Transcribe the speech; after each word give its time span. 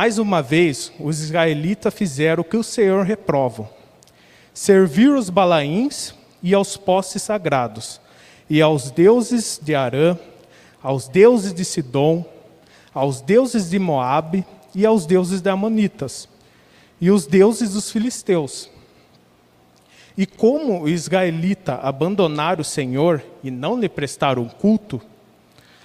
Mais 0.00 0.16
uma 0.18 0.40
vez, 0.40 0.90
os 0.98 1.20
israelitas 1.20 1.92
fizeram 1.92 2.40
o 2.40 2.44
que 2.44 2.56
o 2.56 2.64
Senhor 2.64 3.04
reprova: 3.04 3.68
servir 4.54 5.10
os 5.10 5.28
balaíns 5.28 6.14
e 6.42 6.54
aos 6.54 6.74
postes 6.74 7.20
sagrados, 7.20 8.00
e 8.48 8.62
aos 8.62 8.90
deuses 8.90 9.60
de 9.62 9.74
Arã, 9.74 10.16
aos 10.82 11.06
deuses 11.06 11.52
de 11.52 11.66
Sidom, 11.66 12.24
aos 12.94 13.20
deuses 13.20 13.68
de 13.68 13.78
Moabe 13.78 14.42
e 14.74 14.86
aos 14.86 15.04
deuses 15.04 15.42
de 15.42 15.50
Amonitas, 15.50 16.26
e 16.98 17.10
os 17.10 17.26
deuses 17.26 17.74
dos 17.74 17.90
filisteus. 17.90 18.70
E 20.16 20.24
como 20.24 20.84
os 20.84 20.90
israelitas 20.92 21.78
abandonaram 21.82 22.62
o 22.62 22.64
Senhor 22.64 23.22
e 23.44 23.50
não 23.50 23.78
lhe 23.78 23.86
prestaram 23.86 24.48
culto, 24.48 24.98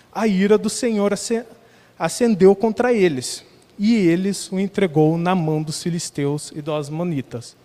a 0.10 0.26
ira 0.26 0.58
do 0.58 0.70
Senhor 0.70 1.14
acendeu 2.00 2.56
contra 2.56 2.94
eles, 2.94 3.44
e 3.78 3.96
eles 3.96 4.52
o 4.52 4.60
entregou 4.60 5.18
na 5.18 5.36
mão 5.36 5.62
dos 5.62 5.82
filisteus 5.82 6.52
e 6.56 6.62
dos 6.62 6.90
amonitas. 6.90 7.56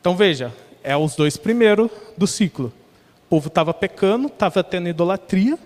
Então 0.00 0.16
veja, 0.16 0.52
é 0.82 0.96
os 0.96 1.14
dois 1.14 1.36
primeiros 1.36 1.90
do 2.16 2.26
ciclo. 2.26 2.72
O 3.26 3.30
povo 3.30 3.48
estava 3.48 3.72
pecando, 3.72 4.26
estava 4.26 4.62
tendo 4.64 4.88
idolatria, 4.88 5.58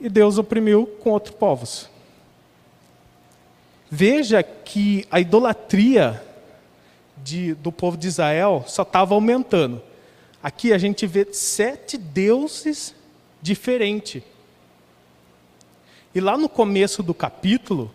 e 0.00 0.08
Deus 0.08 0.36
oprimiu 0.38 0.86
com 1.02 1.10
outros 1.10 1.34
povos. 1.34 1.88
Veja 3.90 4.42
que 4.42 5.06
a 5.10 5.20
idolatria 5.20 6.22
de, 7.22 7.54
do 7.54 7.70
povo 7.70 7.96
de 7.96 8.08
Israel 8.08 8.64
só 8.66 8.82
estava 8.82 9.14
aumentando. 9.14 9.80
Aqui 10.42 10.72
a 10.72 10.78
gente 10.78 11.06
vê 11.06 11.26
sete 11.32 11.96
deuses 11.96 12.94
diferentes. 13.40 14.22
E 16.14 16.20
lá 16.20 16.36
no 16.36 16.48
começo 16.48 17.02
do 17.02 17.14
capítulo, 17.14 17.90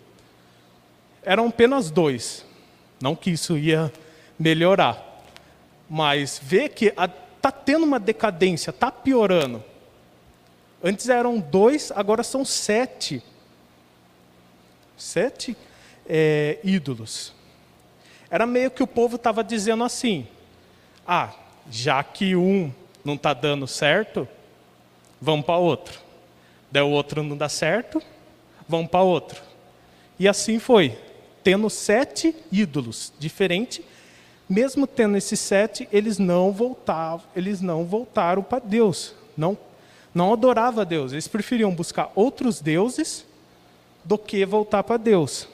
eram 1.29 1.49
apenas 1.49 1.91
dois. 1.91 2.43
Não 2.99 3.15
que 3.15 3.29
isso 3.29 3.55
ia 3.55 3.93
melhorar. 4.39 5.21
Mas 5.87 6.41
vê 6.41 6.67
que 6.67 6.85
está 6.87 7.51
tendo 7.51 7.83
uma 7.83 7.99
decadência, 7.99 8.71
está 8.71 8.91
piorando. 8.91 9.63
Antes 10.83 11.07
eram 11.07 11.39
dois, 11.39 11.91
agora 11.95 12.23
são 12.23 12.43
sete. 12.43 13.21
Sete 14.97 15.55
é, 16.07 16.57
ídolos. 16.63 17.31
Era 18.31 18.47
meio 18.47 18.71
que 18.71 18.81
o 18.81 18.87
povo 18.87 19.15
estava 19.15 19.43
dizendo 19.43 19.83
assim: 19.83 20.27
ah, 21.05 21.31
já 21.69 22.03
que 22.03 22.35
um 22.35 22.73
não 23.05 23.13
está 23.13 23.35
dando 23.35 23.67
certo, 23.67 24.27
vamos 25.21 25.45
para 25.45 25.57
outro. 25.57 25.99
Daí 26.71 26.81
o 26.81 26.89
outro 26.89 27.21
não 27.21 27.37
dá 27.37 27.47
certo, 27.47 28.01
vamos 28.67 28.89
para 28.89 29.01
outro. 29.01 29.39
E 30.17 30.27
assim 30.27 30.57
foi, 30.57 30.97
tendo 31.43 31.69
sete 31.69 32.35
ídolos 32.51 33.13
diferentes 33.19 33.83
mesmo 34.49 34.87
tendo 34.87 35.15
esses 35.15 35.39
sete, 35.39 35.87
eles 35.91 36.17
não 36.17 36.51
voltavam, 36.51 37.27
eles 37.35 37.61
não 37.61 37.85
voltaram 37.85 38.41
para 38.41 38.57
Deus, 38.57 39.13
não, 39.37 39.55
não 40.11 40.33
adoravam 40.33 40.81
a 40.81 40.83
Deus. 40.83 41.11
Eles 41.11 41.27
preferiam 41.27 41.73
buscar 41.73 42.11
outros 42.15 42.59
deuses 42.59 43.23
do 44.03 44.17
que 44.17 44.43
voltar 44.43 44.83
para 44.83 44.97
Deus. 44.97 45.47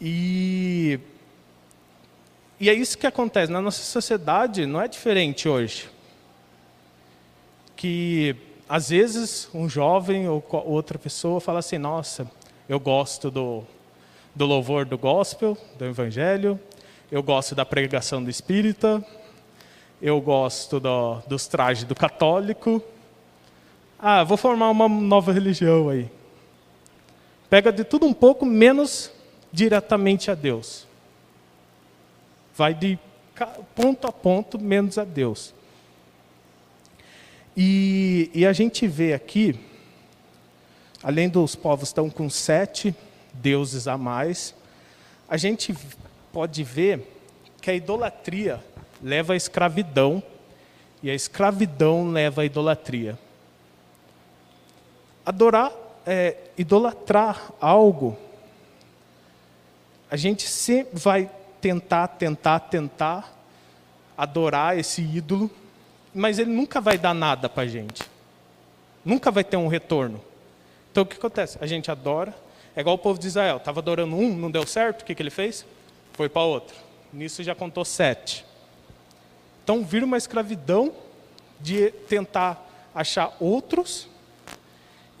E, 0.00 0.98
e 2.58 2.70
é 2.70 2.72
isso 2.72 2.96
que 2.96 3.06
acontece. 3.06 3.52
Na 3.52 3.60
nossa 3.60 3.82
sociedade 3.82 4.64
não 4.64 4.80
é 4.80 4.88
diferente 4.88 5.46
hoje. 5.46 5.90
Que 7.76 8.34
às 8.66 8.88
vezes 8.88 9.46
um 9.52 9.68
jovem 9.68 10.26
ou 10.26 10.42
outra 10.64 10.98
pessoa 10.98 11.38
fala 11.38 11.58
assim: 11.58 11.76
Nossa, 11.76 12.30
eu 12.68 12.80
gosto 12.80 13.30
do, 13.30 13.62
do 14.34 14.44
louvor 14.44 14.84
do 14.84 14.98
gospel, 14.98 15.56
do 15.78 15.84
evangelho, 15.84 16.58
eu 17.10 17.22
gosto 17.22 17.54
da 17.54 17.64
pregação 17.64 18.22
do 18.22 18.28
espírita, 18.28 19.04
eu 20.02 20.20
gosto 20.20 20.80
do, 20.80 21.20
dos 21.26 21.46
trajes 21.46 21.84
do 21.84 21.94
católico. 21.94 22.82
Ah, 23.98 24.24
vou 24.24 24.36
formar 24.36 24.70
uma 24.70 24.88
nova 24.88 25.32
religião 25.32 25.88
aí. 25.88 26.10
Pega 27.48 27.72
de 27.72 27.84
tudo 27.84 28.06
um 28.06 28.12
pouco, 28.12 28.44
menos 28.44 29.10
diretamente 29.52 30.30
a 30.30 30.34
Deus. 30.34 30.86
Vai 32.56 32.74
de 32.74 32.98
ponto 33.74 34.06
a 34.06 34.12
ponto, 34.12 34.58
menos 34.58 34.98
a 34.98 35.04
Deus. 35.04 35.54
E, 37.56 38.30
e 38.34 38.44
a 38.44 38.52
gente 38.52 38.86
vê 38.86 39.14
aqui, 39.14 39.58
além 41.06 41.28
dos 41.28 41.54
povos 41.54 41.90
estão 41.90 42.10
com 42.10 42.28
sete, 42.28 42.92
deuses 43.32 43.86
a 43.86 43.96
mais, 43.96 44.52
a 45.28 45.36
gente 45.36 45.72
pode 46.32 46.64
ver 46.64 47.22
que 47.62 47.70
a 47.70 47.74
idolatria 47.74 48.60
leva 49.00 49.34
à 49.34 49.36
escravidão 49.36 50.20
e 51.00 51.08
a 51.08 51.14
escravidão 51.14 52.10
leva 52.10 52.42
à 52.42 52.44
idolatria. 52.44 53.16
Adorar, 55.24 55.70
é, 56.04 56.38
idolatrar 56.58 57.52
algo, 57.60 58.18
a 60.10 60.16
gente 60.16 60.48
sempre 60.48 60.98
vai 60.98 61.30
tentar, 61.60 62.08
tentar, 62.08 62.58
tentar 62.58 63.32
adorar 64.18 64.76
esse 64.76 65.02
ídolo, 65.02 65.48
mas 66.12 66.40
ele 66.40 66.50
nunca 66.50 66.80
vai 66.80 66.98
dar 66.98 67.14
nada 67.14 67.48
para 67.48 67.62
a 67.62 67.68
gente. 67.68 68.02
Nunca 69.04 69.30
vai 69.30 69.44
ter 69.44 69.56
um 69.56 69.68
retorno. 69.68 70.20
Então 70.96 71.04
o 71.04 71.06
que 71.06 71.18
acontece? 71.18 71.58
A 71.60 71.66
gente 71.66 71.90
adora, 71.90 72.34
é 72.74 72.80
igual 72.80 72.96
o 72.96 72.98
povo 72.98 73.20
de 73.20 73.26
Israel, 73.26 73.58
estava 73.58 73.80
adorando 73.80 74.16
um, 74.16 74.34
não 74.34 74.50
deu 74.50 74.66
certo, 74.66 75.02
o 75.02 75.04
que, 75.04 75.14
que 75.14 75.22
ele 75.22 75.28
fez? 75.28 75.66
Foi 76.14 76.26
para 76.26 76.40
outro. 76.40 76.74
Nisso 77.12 77.42
já 77.42 77.54
contou 77.54 77.84
sete. 77.84 78.46
Então 79.62 79.84
vira 79.84 80.06
uma 80.06 80.16
escravidão 80.16 80.94
de 81.60 81.90
tentar 82.08 82.66
achar 82.94 83.36
outros, 83.38 84.08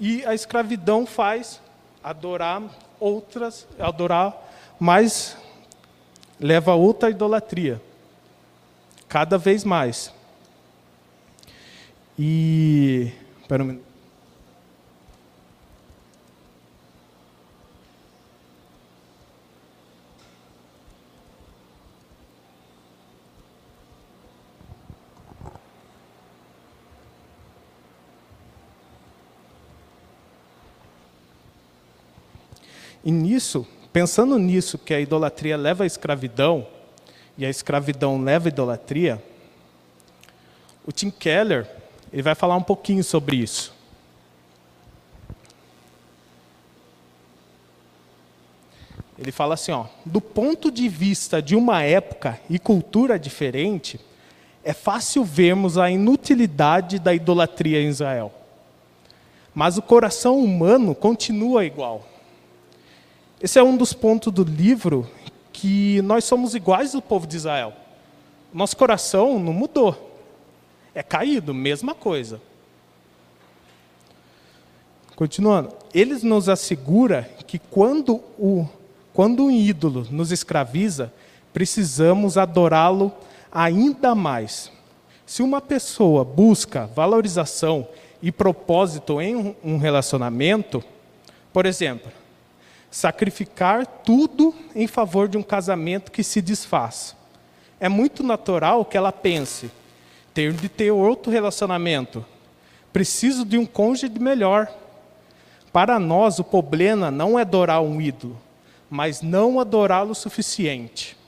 e 0.00 0.24
a 0.24 0.34
escravidão 0.34 1.04
faz 1.04 1.60
adorar 2.02 2.62
outras, 2.98 3.68
adorar 3.78 4.34
mais, 4.80 5.36
leva 6.40 6.72
a 6.72 6.74
outra 6.74 7.10
idolatria. 7.10 7.82
Cada 9.06 9.36
vez 9.36 9.62
mais. 9.62 10.10
E. 12.18 13.12
Espera 13.42 13.62
um 13.62 13.66
minuto. 13.66 13.85
E 33.06 33.10
nisso, 33.12 33.64
pensando 33.92 34.36
nisso, 34.36 34.76
que 34.76 34.92
a 34.92 34.98
idolatria 35.00 35.56
leva 35.56 35.84
à 35.84 35.86
escravidão, 35.86 36.66
e 37.38 37.46
a 37.46 37.48
escravidão 37.48 38.20
leva 38.20 38.48
à 38.48 38.50
idolatria, 38.50 39.22
o 40.84 40.90
Tim 40.90 41.08
Keller 41.08 41.70
ele 42.12 42.22
vai 42.22 42.34
falar 42.34 42.56
um 42.56 42.62
pouquinho 42.64 43.04
sobre 43.04 43.36
isso. 43.36 43.72
Ele 49.16 49.30
fala 49.30 49.54
assim, 49.54 49.70
ó, 49.70 49.86
do 50.04 50.20
ponto 50.20 50.68
de 50.68 50.88
vista 50.88 51.40
de 51.40 51.54
uma 51.54 51.84
época 51.84 52.40
e 52.50 52.58
cultura 52.58 53.16
diferente, 53.16 54.00
é 54.64 54.72
fácil 54.72 55.22
vermos 55.22 55.78
a 55.78 55.88
inutilidade 55.88 56.98
da 56.98 57.14
idolatria 57.14 57.80
em 57.80 57.86
Israel. 57.86 58.34
Mas 59.54 59.78
o 59.78 59.82
coração 59.82 60.40
humano 60.40 60.92
continua 60.92 61.64
igual. 61.64 62.15
Esse 63.40 63.58
é 63.58 63.62
um 63.62 63.76
dos 63.76 63.92
pontos 63.92 64.32
do 64.32 64.42
livro 64.44 65.08
que 65.52 66.00
nós 66.02 66.24
somos 66.24 66.54
iguais 66.54 66.94
ao 66.94 67.02
povo 67.02 67.26
de 67.26 67.36
Israel. 67.36 67.72
Nosso 68.52 68.76
coração 68.76 69.38
não 69.38 69.52
mudou. 69.52 70.20
É 70.94 71.02
caído, 71.02 71.52
mesma 71.52 71.94
coisa. 71.94 72.40
Continuando, 75.14 75.72
eles 75.94 76.22
nos 76.22 76.48
assegura 76.48 77.30
que 77.46 77.58
quando 77.58 78.16
o 78.38 78.66
quando 79.12 79.46
um 79.46 79.50
ídolo 79.50 80.06
nos 80.10 80.30
escraviza, 80.30 81.10
precisamos 81.50 82.36
adorá-lo 82.36 83.10
ainda 83.50 84.14
mais. 84.14 84.70
Se 85.24 85.42
uma 85.42 85.58
pessoa 85.58 86.22
busca 86.22 86.86
valorização 86.86 87.88
e 88.22 88.30
propósito 88.30 89.18
em 89.18 89.56
um 89.64 89.78
relacionamento, 89.78 90.84
por 91.50 91.64
exemplo, 91.64 92.12
sacrificar 92.96 93.86
tudo 93.86 94.54
em 94.74 94.86
favor 94.86 95.28
de 95.28 95.36
um 95.36 95.42
casamento 95.42 96.10
que 96.10 96.22
se 96.22 96.40
desfaz. 96.40 97.14
É 97.78 97.90
muito 97.90 98.22
natural 98.22 98.86
que 98.86 98.96
ela 98.96 99.12
pense: 99.12 99.70
ter 100.32 100.54
de 100.54 100.66
ter 100.66 100.90
outro 100.90 101.30
relacionamento. 101.30 102.24
Preciso 102.94 103.44
de 103.44 103.58
um 103.58 103.66
cônjuge 103.66 104.08
melhor 104.18 104.74
para 105.70 105.98
nós 105.98 106.38
o 106.38 106.44
problema 106.44 107.10
não 107.10 107.38
é 107.38 107.42
adorar 107.42 107.82
um 107.82 108.00
ídolo, 108.00 108.40
mas 108.88 109.20
não 109.20 109.60
adorá-lo 109.60 110.12
o 110.12 110.14
suficiente. 110.14 111.18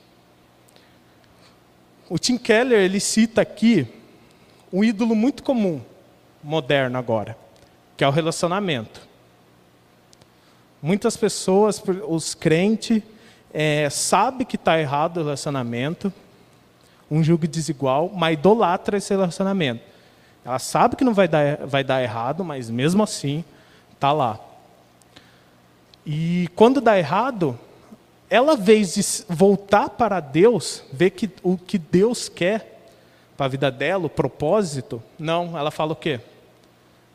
O 2.09 2.17
Tim 2.17 2.39
Keller 2.39 2.79
ele 2.79 2.99
cita 2.99 3.41
aqui 3.41 3.87
um 4.73 4.83
ídolo 4.83 5.13
muito 5.13 5.43
comum, 5.43 5.79
moderno 6.43 6.97
agora, 6.97 7.37
que 7.95 8.03
é 8.03 8.07
o 8.07 8.11
relacionamento. 8.11 9.08
Muitas 10.81 11.17
pessoas, 11.17 11.81
os 12.07 12.33
crentes, 12.33 13.03
é, 13.53 13.89
sabe 13.89 14.45
que 14.45 14.55
está 14.55 14.79
errado 14.79 15.17
o 15.17 15.23
relacionamento, 15.23 16.13
um 17.09 17.23
julgo 17.23 17.47
desigual, 17.47 18.11
mas 18.13 18.33
idolatra 18.33 18.97
esse 18.97 19.13
relacionamento. 19.13 19.81
Ela 20.45 20.59
sabe 20.59 20.95
que 20.95 21.03
não 21.03 21.13
vai 21.13 21.27
dar, 21.27 21.57
vai 21.65 21.83
dar 21.83 22.01
errado, 22.01 22.43
mas 22.43 22.69
mesmo 22.69 23.03
assim 23.03 23.43
está 23.93 24.11
lá. 24.11 24.39
E 26.05 26.47
quando 26.55 26.79
dá 26.79 26.97
errado, 26.97 27.59
ela, 28.29 28.55
vez 28.55 28.93
de 28.93 29.01
voltar 29.27 29.89
para 29.89 30.19
Deus, 30.19 30.83
ver 30.93 31.09
que 31.09 31.29
o 31.43 31.57
que 31.57 31.77
Deus 31.77 32.29
quer 32.29 32.79
para 33.35 33.47
a 33.47 33.49
vida 33.49 33.71
dela, 33.71 34.05
o 34.05 34.09
propósito, 34.09 35.01
não, 35.17 35.57
ela 35.57 35.71
fala 35.71 35.93
o 35.93 35.95
quê? 35.95 36.19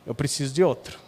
Eu 0.06 0.14
preciso 0.14 0.52
de 0.52 0.62
outro. 0.62 0.98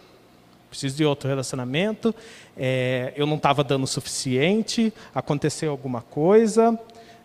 Preciso 0.77 0.97
de 0.99 1.07
outro 1.07 1.27
relacionamento, 1.27 2.15
é, 2.55 3.15
eu 3.17 3.27
não 3.27 3.37
estava 3.37 3.65
dando 3.65 3.85
o 3.85 3.87
suficiente, 3.87 4.93
aconteceu 5.15 5.71
alguma 5.71 6.03
coisa, 6.03 6.79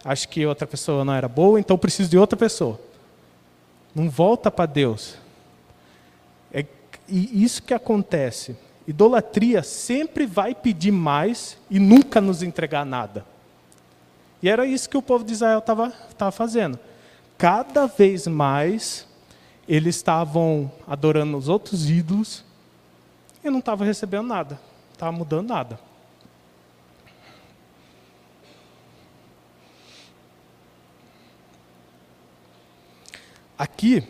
acho 0.05 0.29
que 0.29 0.45
outra 0.45 0.65
pessoa 0.65 1.03
não 1.03 1.13
era 1.13 1.27
boa, 1.27 1.59
então 1.59 1.77
preciso 1.77 2.09
de 2.09 2.17
outra 2.17 2.37
pessoa. 2.37 2.79
Não 3.93 4.09
volta 4.09 4.49
para 4.49 4.65
Deus. 4.65 5.15
É, 6.53 6.65
e 7.09 7.43
isso 7.43 7.61
que 7.61 7.73
acontece. 7.73 8.55
Idolatria 8.87 9.63
sempre 9.63 10.25
vai 10.25 10.55
pedir 10.55 10.91
mais 10.91 11.57
e 11.69 11.77
nunca 11.77 12.21
nos 12.21 12.41
entregar 12.41 12.85
nada. 12.85 13.25
E 14.41 14.47
era 14.47 14.65
isso 14.65 14.89
que 14.89 14.95
o 14.95 15.01
povo 15.01 15.25
de 15.25 15.33
Israel 15.33 15.59
estava 15.59 16.31
fazendo. 16.31 16.79
Cada 17.37 17.85
vez 17.85 18.27
mais 18.27 19.05
eles 19.67 19.97
estavam 19.97 20.71
adorando 20.87 21.37
os 21.37 21.49
outros 21.49 21.89
ídolos 21.89 22.49
e 23.43 23.49
não 23.49 23.59
estavam 23.59 23.85
recebendo 23.85 24.27
nada, 24.27 24.55
não 24.55 24.93
estava 24.93 25.11
mudando 25.11 25.49
nada. 25.49 25.79
Aqui 33.57 34.07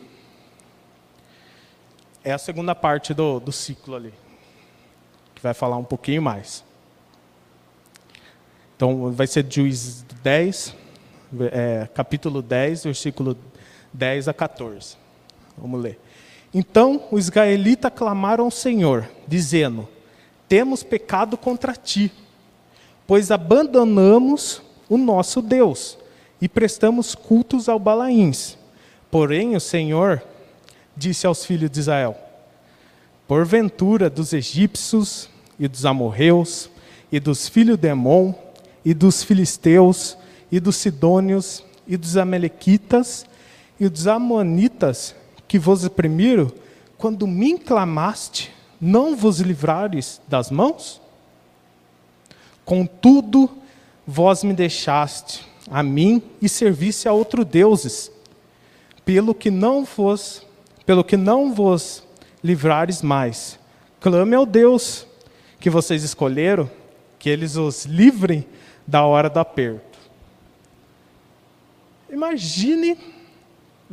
é 2.24 2.32
a 2.32 2.38
segunda 2.38 2.74
parte 2.74 3.14
do, 3.14 3.40
do 3.40 3.52
ciclo 3.52 3.96
ali, 3.96 4.14
que 5.36 5.42
vai 5.42 5.54
falar 5.54 5.78
um 5.78 5.84
pouquinho 5.84 6.22
mais. 6.22 6.64
Então, 8.76 9.12
vai 9.12 9.28
ser 9.28 9.46
Juízes 9.48 10.04
10, 10.24 10.76
é, 11.52 11.88
capítulo 11.94 12.42
10, 12.42 12.86
versículo 12.86 13.38
10 13.94 14.28
a 14.28 14.34
14. 14.34 14.98
Vamos 15.58 15.82
ler. 15.82 16.00
Então 16.54 17.04
os 17.12 17.26
israelitas 17.26 17.92
clamaram 17.96 18.46
ao 18.46 18.52
Senhor, 18.52 19.10
dizendo: 19.28 19.88
Temos 20.48 20.84
pecado 20.84 21.38
contra 21.38 21.74
ti, 21.74 22.12
pois 23.08 23.32
abandonamos 23.32 24.62
o 24.90 24.98
nosso 24.98 25.42
Deus 25.42 25.98
e 26.42 26.50
prestamos 26.50 27.16
cultos 27.16 27.70
ao 27.70 27.80
Balaíns. 27.80 28.58
Porém, 29.10 29.56
o 29.56 29.60
Senhor 29.60 30.22
disse 30.96 31.26
aos 31.26 31.46
filhos 31.46 31.72
de 31.72 31.80
Israel: 31.80 32.18
Porventura 33.28 34.10
dos 34.10 34.34
egípcios 34.34 35.30
e 35.58 35.68
dos 35.68 35.86
amorreus 35.86 36.70
e 37.12 37.20
dos 37.20 37.48
filhos 37.48 37.78
de 37.78 37.88
Emon 37.88 38.34
e 38.84 38.94
dos 38.94 39.24
filisteus 39.24 40.18
e 40.52 40.60
dos 40.60 40.76
sidônios 40.76 41.64
e 41.88 41.96
dos 41.96 42.18
amalequitas 42.18 43.26
e 43.80 43.88
dos 43.88 44.08
amonitas 44.08 45.16
que 45.52 45.60
vos 45.60 45.84
oprimiram, 45.84 46.50
quando 46.98 47.28
me 47.28 47.60
clamaste, 47.60 48.54
não 48.80 49.18
vos 49.18 49.42
livrares 49.42 50.22
das 50.26 50.50
mãos? 50.50 51.02
Contudo, 52.64 53.50
vós 54.08 54.46
me 54.46 54.54
deixaste 54.54 55.46
a 55.70 55.84
mim 55.84 56.24
e 56.42 56.48
serviste 56.48 57.06
a 57.10 57.12
outros 57.12 57.46
deuses 57.46 58.10
pelo 59.04 59.36
que 59.36 59.52
não 59.52 59.84
vos, 59.84 60.48
pelo 60.86 61.04
que 61.04 61.18
não 61.18 61.54
vos 61.54 62.02
livrares 62.42 63.02
mais. 63.02 63.60
Clame 64.00 64.36
ao 64.36 64.46
Deus 64.46 65.06
que 65.60 65.70
vocês 65.70 66.02
escolheram, 66.02 66.72
que 67.20 67.30
eles 67.30 67.58
os 67.58 67.84
livrem 67.84 68.46
da 68.88 69.04
hora 69.04 69.30
do 69.30 69.42
aperto. 69.42 70.00
Imagine 72.10 72.98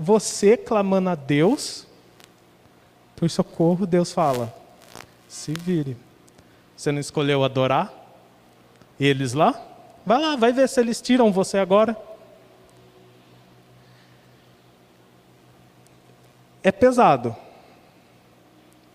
você 0.00 0.56
clamando 0.56 1.10
a 1.10 1.16
Deus 1.16 1.84
por 3.16 3.28
socorro, 3.28 3.84
Deus 3.84 4.12
fala: 4.12 4.54
se 5.28 5.52
vire. 5.52 5.96
Você 6.76 6.92
não 6.92 7.00
escolheu 7.00 7.42
adorar? 7.42 7.92
Eles 9.00 9.32
lá? 9.32 9.60
Vai 10.06 10.20
lá, 10.20 10.36
vai 10.36 10.52
ver 10.52 10.68
se 10.68 10.78
eles 10.80 11.00
tiram 11.00 11.32
você 11.32 11.58
agora. 11.58 11.96
é 16.62 16.72
pesado, 16.72 17.34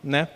né? 0.03 0.27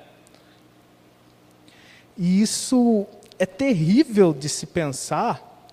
E 2.18 2.42
isso 2.42 3.06
é 3.38 3.46
terrível 3.46 4.34
de 4.34 4.50
se 4.50 4.66
pensar, 4.66 5.70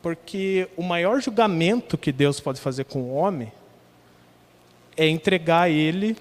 porque 0.00 0.68
o 0.76 0.82
maior 0.82 1.20
julgamento 1.20 1.98
que 1.98 2.10
Deus 2.10 2.40
pode 2.40 2.60
fazer 2.60 2.84
com 2.84 3.00
o 3.00 3.14
homem 3.14 3.52
é 4.98 5.08
entregar 5.08 5.70
ele 5.70 6.16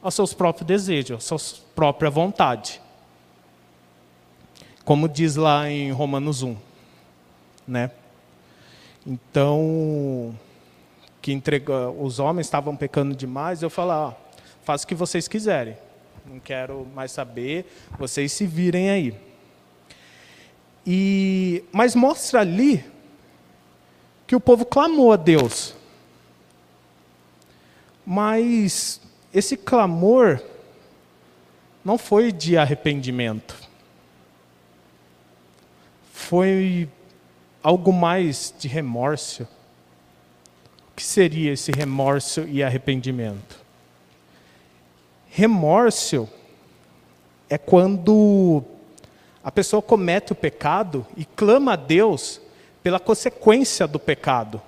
aos 0.00 0.14
seus 0.14 0.32
próprios 0.32 0.66
desejos, 0.66 1.32
à 1.32 1.38
sua 1.38 1.60
própria 1.74 2.08
vontade. 2.08 2.80
Como 4.84 5.08
diz 5.08 5.34
lá 5.34 5.68
em 5.68 5.90
Romanos 5.90 6.42
1, 6.42 6.56
né? 7.66 7.90
Então, 9.04 10.32
que 11.20 11.32
entrega, 11.32 11.90
os 11.90 12.20
homens 12.20 12.46
estavam 12.46 12.76
pecando 12.76 13.14
demais, 13.14 13.60
eu 13.60 13.70
falava, 13.70 14.16
ah, 14.16 14.38
faça 14.62 14.84
o 14.84 14.88
que 14.88 14.94
vocês 14.94 15.26
quiserem. 15.26 15.76
Não 16.24 16.38
quero 16.38 16.86
mais 16.94 17.10
saber, 17.10 17.66
vocês 17.98 18.30
se 18.30 18.46
virem 18.46 18.90
aí. 18.90 19.14
E, 20.86 21.64
mas 21.72 21.96
mostra 21.96 22.40
ali 22.40 22.84
que 24.28 24.36
o 24.36 24.40
povo 24.40 24.64
clamou 24.64 25.12
a 25.12 25.16
Deus. 25.16 25.74
Mas 28.04 29.00
esse 29.32 29.56
clamor 29.56 30.42
não 31.84 31.96
foi 31.96 32.32
de 32.32 32.56
arrependimento. 32.56 33.56
Foi 36.12 36.88
algo 37.62 37.92
mais 37.92 38.54
de 38.58 38.68
remorso 38.68 39.46
o 40.92 40.94
que 40.94 41.02
seria 41.02 41.52
esse 41.52 41.72
remorso 41.72 42.42
e 42.42 42.62
arrependimento? 42.62 43.58
Remorso 45.28 46.28
é 47.48 47.56
quando 47.56 48.62
a 49.42 49.50
pessoa 49.50 49.80
comete 49.80 50.32
o 50.32 50.34
pecado 50.36 51.06
e 51.16 51.24
clama 51.24 51.72
a 51.72 51.76
Deus 51.76 52.42
pela 52.82 53.00
consequência 53.00 53.86
do 53.86 53.98
pecado. 53.98 54.60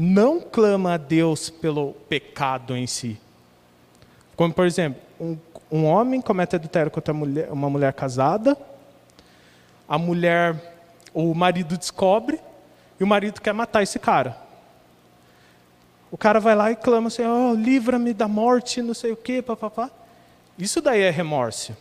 Não 0.00 0.40
clama 0.40 0.94
a 0.94 0.96
Deus 0.96 1.50
pelo 1.50 1.92
pecado 2.08 2.76
em 2.76 2.86
si. 2.86 3.20
Como, 4.36 4.54
por 4.54 4.64
exemplo, 4.64 5.02
um, 5.20 5.36
um 5.72 5.84
homem 5.86 6.20
comete 6.20 6.54
adultério 6.54 6.88
contra 6.88 7.12
mulher, 7.12 7.50
uma 7.50 7.68
mulher 7.68 7.92
casada, 7.92 8.56
a 9.88 9.98
mulher, 9.98 10.54
o 11.12 11.34
marido 11.34 11.76
descobre, 11.76 12.38
e 13.00 13.02
o 13.02 13.08
marido 13.08 13.40
quer 13.40 13.52
matar 13.52 13.82
esse 13.82 13.98
cara. 13.98 14.36
O 16.12 16.16
cara 16.16 16.38
vai 16.38 16.54
lá 16.54 16.70
e 16.70 16.76
clama 16.76 17.08
assim: 17.08 17.24
oh, 17.24 17.52
livra-me 17.54 18.14
da 18.14 18.28
morte, 18.28 18.80
não 18.80 18.94
sei 18.94 19.10
o 19.10 19.16
quê, 19.16 19.42
papapá. 19.42 19.90
Isso 20.56 20.80
daí 20.80 21.02
é 21.02 21.10
remorso. 21.10 21.76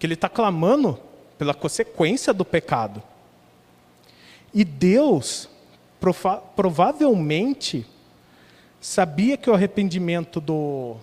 Que 0.00 0.06
ele 0.06 0.14
está 0.14 0.28
clamando 0.28 0.98
pela 1.38 1.54
consequência 1.54 2.34
do 2.34 2.44
pecado. 2.44 3.00
E 4.52 4.64
Deus, 4.64 5.48
provavelmente, 6.54 7.86
sabia 8.80 9.36
que 9.36 9.50
o 9.50 9.54
arrependimento 9.54 10.40
do, 10.40 10.96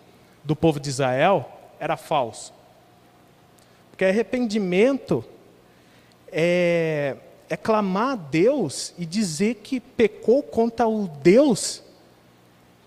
do 0.43 0.55
povo 0.55 0.79
de 0.79 0.89
Israel 0.89 1.49
era 1.79 1.97
falso. 1.97 2.53
Porque 3.91 4.05
arrependimento 4.05 5.23
é 6.31 7.17
é 7.53 7.57
clamar 7.57 8.13
a 8.13 8.15
Deus 8.15 8.95
e 8.97 9.05
dizer 9.05 9.55
que 9.55 9.79
pecou 9.79 10.41
contra 10.41 10.87
o 10.87 11.07
Deus 11.07 11.83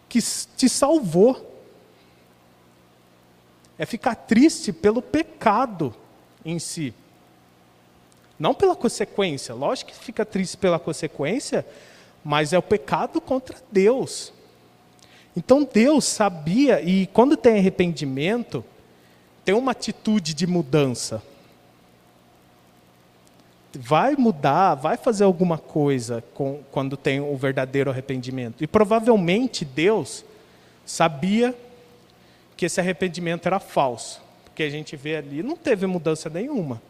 que 0.08 0.18
te 0.20 0.68
salvou. 0.68 1.54
é 3.78 3.86
ficar 3.86 4.16
triste 4.16 4.72
pelo 4.72 5.00
pecado 5.00 5.94
em 6.44 6.58
si. 6.58 6.92
Não 8.36 8.54
pela 8.54 8.74
consequência. 8.74 9.54
Lógico 9.54 9.92
que 9.92 9.96
fica 9.96 10.24
triste 10.24 10.56
pela 10.56 10.80
consequência, 10.80 11.64
mas 12.26 12.52
é 12.52 12.58
o 12.58 12.62
pecado 12.62 13.20
contra 13.20 13.56
Deus. 13.70 14.32
Então 15.36 15.62
Deus 15.62 16.04
sabia, 16.04 16.82
e 16.82 17.06
quando 17.06 17.36
tem 17.36 17.56
arrependimento, 17.56 18.64
tem 19.44 19.54
uma 19.54 19.70
atitude 19.70 20.34
de 20.34 20.44
mudança. 20.44 21.22
Vai 23.72 24.16
mudar, 24.16 24.74
vai 24.74 24.96
fazer 24.96 25.22
alguma 25.22 25.56
coisa 25.56 26.24
com, 26.34 26.62
quando 26.72 26.96
tem 26.96 27.20
o 27.20 27.36
verdadeiro 27.36 27.90
arrependimento. 27.90 28.64
E 28.64 28.66
provavelmente 28.66 29.64
Deus 29.64 30.24
sabia 30.84 31.54
que 32.56 32.66
esse 32.66 32.80
arrependimento 32.80 33.46
era 33.46 33.60
falso. 33.60 34.20
Porque 34.46 34.64
a 34.64 34.70
gente 34.70 34.96
vê 34.96 35.14
ali, 35.14 35.44
não 35.44 35.56
teve 35.56 35.86
mudança 35.86 36.28
nenhuma. 36.28 36.82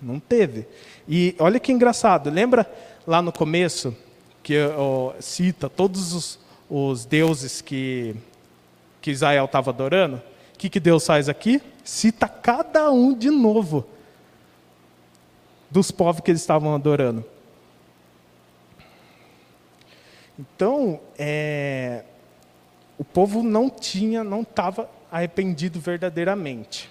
Não 0.00 0.20
teve. 0.20 0.66
E 1.08 1.34
olha 1.40 1.58
que 1.58 1.72
engraçado, 1.72 2.30
lembra 2.30 2.70
lá 3.06 3.20
no 3.20 3.32
começo 3.32 3.96
que 4.42 4.58
oh, 4.66 5.12
cita 5.20 5.68
todos 5.68 6.12
os, 6.12 6.38
os, 6.68 7.04
deuses 7.04 7.60
que, 7.60 8.14
que 9.00 9.10
Israel 9.10 9.46
estava 9.46 9.70
adorando? 9.70 10.16
O 10.54 10.58
que, 10.58 10.68
que 10.68 10.80
Deus 10.80 11.06
faz 11.06 11.28
aqui? 11.28 11.62
Cita 11.82 12.28
cada 12.28 12.90
um 12.90 13.14
de 13.14 13.30
novo 13.30 13.86
dos 15.70 15.90
povos 15.90 16.20
que 16.20 16.30
eles 16.30 16.40
estavam 16.40 16.74
adorando. 16.74 17.24
Então, 20.38 21.00
é, 21.18 22.04
o 22.98 23.04
povo 23.04 23.42
não 23.42 23.70
tinha, 23.70 24.22
não 24.24 24.42
estava 24.42 24.88
arrependido 25.10 25.80
verdadeiramente. 25.80 26.90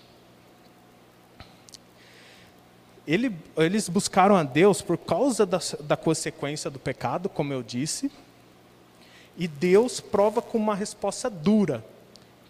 Ele, 3.08 3.36
eles 3.58 3.90
buscaram 3.90 4.36
a 4.36 4.44
Deus 4.44 4.82
por 4.82 4.98
causa 4.98 5.46
da, 5.46 5.60
da 5.82 5.98
consequência 5.98 6.70
do 6.70 6.80
pecado, 6.80 7.28
como 7.28 7.52
eu 7.52 7.62
disse, 7.62 8.12
e 9.38 9.48
Deus 9.48 10.00
prova 10.00 10.42
com 10.42 10.58
uma 10.58 10.76
resposta 10.76 11.30
dura, 11.30 11.84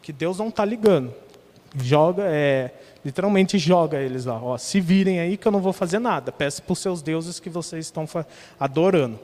que 0.02 0.14
Deus 0.14 0.38
não 0.38 0.50
está 0.50 0.64
ligando. 0.64 1.14
Joga, 1.76 2.24
é, 2.28 2.72
literalmente 3.04 3.58
joga 3.58 4.00
eles 4.00 4.26
lá, 4.26 4.40
ó, 4.40 4.58
se 4.60 4.80
virem 4.80 5.20
aí 5.20 5.38
que 5.38 5.48
eu 5.48 5.52
não 5.52 5.60
vou 5.60 5.74
fazer 5.74 5.98
nada, 5.98 6.32
peço 6.32 6.62
para 6.62 6.74
os 6.74 6.80
seus 6.80 7.02
deuses 7.02 7.40
que 7.40 7.50
vocês 7.50 7.86
estão 7.86 8.08
adorando. 8.60 9.20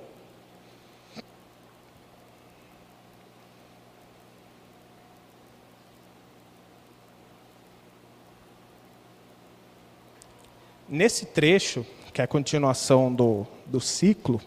Nesse 10.90 11.26
trecho, 11.26 11.86
que 12.14 12.22
é 12.22 12.24
a 12.24 12.28
continuação 12.28 13.14
do, 13.14 13.46
do 13.66 13.80
ciclo, 13.80 14.42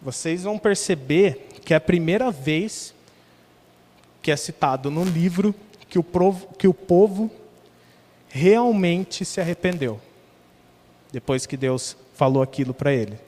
vocês 0.00 0.42
vão 0.42 0.58
perceber 0.58 1.48
que 1.64 1.72
é 1.72 1.76
a 1.76 1.80
primeira 1.80 2.30
vez 2.30 2.92
que 4.20 4.30
é 4.30 4.36
citado 4.36 4.90
no 4.90 5.04
livro 5.04 5.54
que 5.88 5.98
o, 5.98 6.02
provo, 6.02 6.48
que 6.56 6.66
o 6.66 6.74
povo 6.74 7.30
realmente 8.28 9.24
se 9.24 9.40
arrependeu, 9.40 10.00
depois 11.12 11.46
que 11.46 11.56
Deus 11.56 11.96
falou 12.14 12.42
aquilo 12.42 12.72
para 12.72 12.92
ele. 12.92 13.18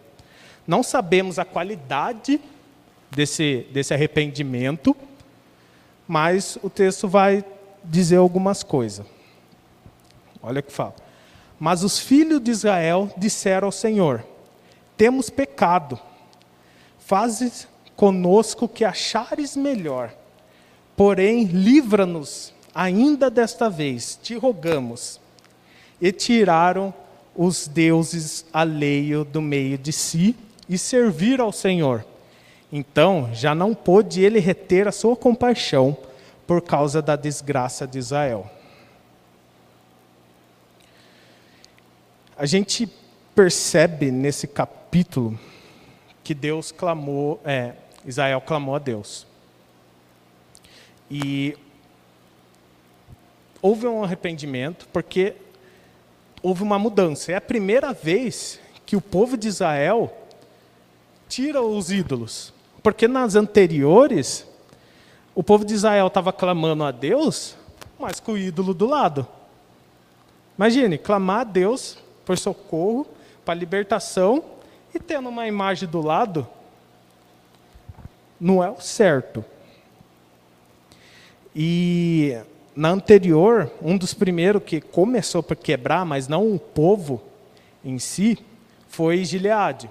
Não 0.66 0.82
sabemos 0.82 1.38
a 1.38 1.44
qualidade 1.44 2.40
desse, 3.10 3.66
desse 3.70 3.92
arrependimento, 3.92 4.96
mas 6.08 6.58
o 6.62 6.70
texto 6.70 7.06
vai 7.06 7.44
dizer 7.84 8.16
algumas 8.16 8.62
coisas. 8.62 9.06
Olha 10.42 10.60
o 10.60 10.62
que 10.62 10.72
fala. 10.72 11.03
Mas 11.58 11.82
os 11.84 11.98
filhos 11.98 12.40
de 12.40 12.50
Israel 12.50 13.10
disseram 13.16 13.66
ao 13.66 13.72
Senhor: 13.72 14.24
Temos 14.96 15.30
pecado, 15.30 15.98
fazes 16.98 17.68
conosco 17.96 18.64
o 18.64 18.68
que 18.68 18.84
achares 18.84 19.56
melhor. 19.56 20.12
Porém, 20.96 21.44
livra-nos 21.44 22.52
ainda 22.74 23.30
desta 23.30 23.70
vez, 23.70 24.18
te 24.22 24.34
rogamos. 24.34 25.20
E 26.00 26.10
tiraram 26.10 26.92
os 27.36 27.66
deuses 27.66 28.44
alheio 28.52 29.24
do 29.24 29.40
meio 29.40 29.78
de 29.78 29.92
si 29.92 30.36
e 30.68 30.76
serviram 30.76 31.46
ao 31.46 31.52
Senhor. 31.52 32.04
Então 32.72 33.30
já 33.32 33.54
não 33.54 33.74
pôde 33.74 34.20
ele 34.20 34.40
reter 34.40 34.88
a 34.88 34.92
sua 34.92 35.16
compaixão 35.16 35.96
por 36.46 36.60
causa 36.60 37.00
da 37.00 37.16
desgraça 37.16 37.86
de 37.86 37.98
Israel. 37.98 38.50
A 42.36 42.46
gente 42.46 42.88
percebe 43.32 44.10
nesse 44.10 44.48
capítulo 44.48 45.38
que 46.24 46.34
Deus 46.34 46.72
clamou, 46.72 47.40
é, 47.44 47.74
Israel 48.04 48.40
clamou 48.40 48.74
a 48.74 48.80
Deus. 48.80 49.24
E 51.08 51.56
houve 53.62 53.86
um 53.86 54.02
arrependimento, 54.02 54.88
porque 54.92 55.36
houve 56.42 56.64
uma 56.64 56.76
mudança. 56.76 57.30
É 57.30 57.36
a 57.36 57.40
primeira 57.40 57.92
vez 57.92 58.58
que 58.84 58.96
o 58.96 59.00
povo 59.00 59.36
de 59.36 59.46
Israel 59.46 60.12
tira 61.28 61.62
os 61.62 61.92
ídolos. 61.92 62.52
Porque 62.82 63.06
nas 63.06 63.36
anteriores, 63.36 64.44
o 65.36 65.42
povo 65.42 65.64
de 65.64 65.72
Israel 65.72 66.08
estava 66.08 66.32
clamando 66.32 66.82
a 66.82 66.90
Deus, 66.90 67.54
mas 67.96 68.18
com 68.18 68.32
o 68.32 68.38
ídolo 68.38 68.74
do 68.74 68.86
lado. 68.86 69.24
Imagine, 70.58 70.98
clamar 70.98 71.40
a 71.40 71.44
Deus 71.44 72.03
por 72.24 72.38
socorro, 72.38 73.06
para 73.44 73.54
libertação, 73.54 74.42
e 74.94 74.98
tendo 74.98 75.28
uma 75.28 75.46
imagem 75.46 75.88
do 75.88 76.00
lado, 76.00 76.46
não 78.40 78.62
é 78.62 78.70
o 78.70 78.80
certo. 78.80 79.44
E 81.54 82.36
na 82.74 82.90
anterior, 82.90 83.70
um 83.80 83.96
dos 83.96 84.14
primeiros 84.14 84.62
que 84.62 84.80
começou 84.80 85.42
para 85.42 85.56
quebrar, 85.56 86.04
mas 86.04 86.26
não 86.26 86.52
o 86.52 86.58
povo 86.58 87.22
em 87.84 87.98
si, 87.98 88.38
foi 88.88 89.24
Gileade. 89.24 89.90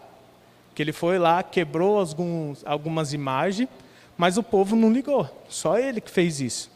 Que 0.76 0.82
ele 0.82 0.92
foi 0.92 1.20
lá, 1.20 1.44
quebrou 1.44 2.00
alguns, 2.00 2.66
algumas 2.66 3.14
imagens, 3.14 3.70
mas 4.18 4.38
o 4.38 4.44
povo 4.44 4.76
não 4.76 4.92
ligou. 4.92 5.30
Só 5.48 5.78
ele 5.78 6.02
que 6.02 6.10
fez 6.10 6.42
isso. 6.42 6.72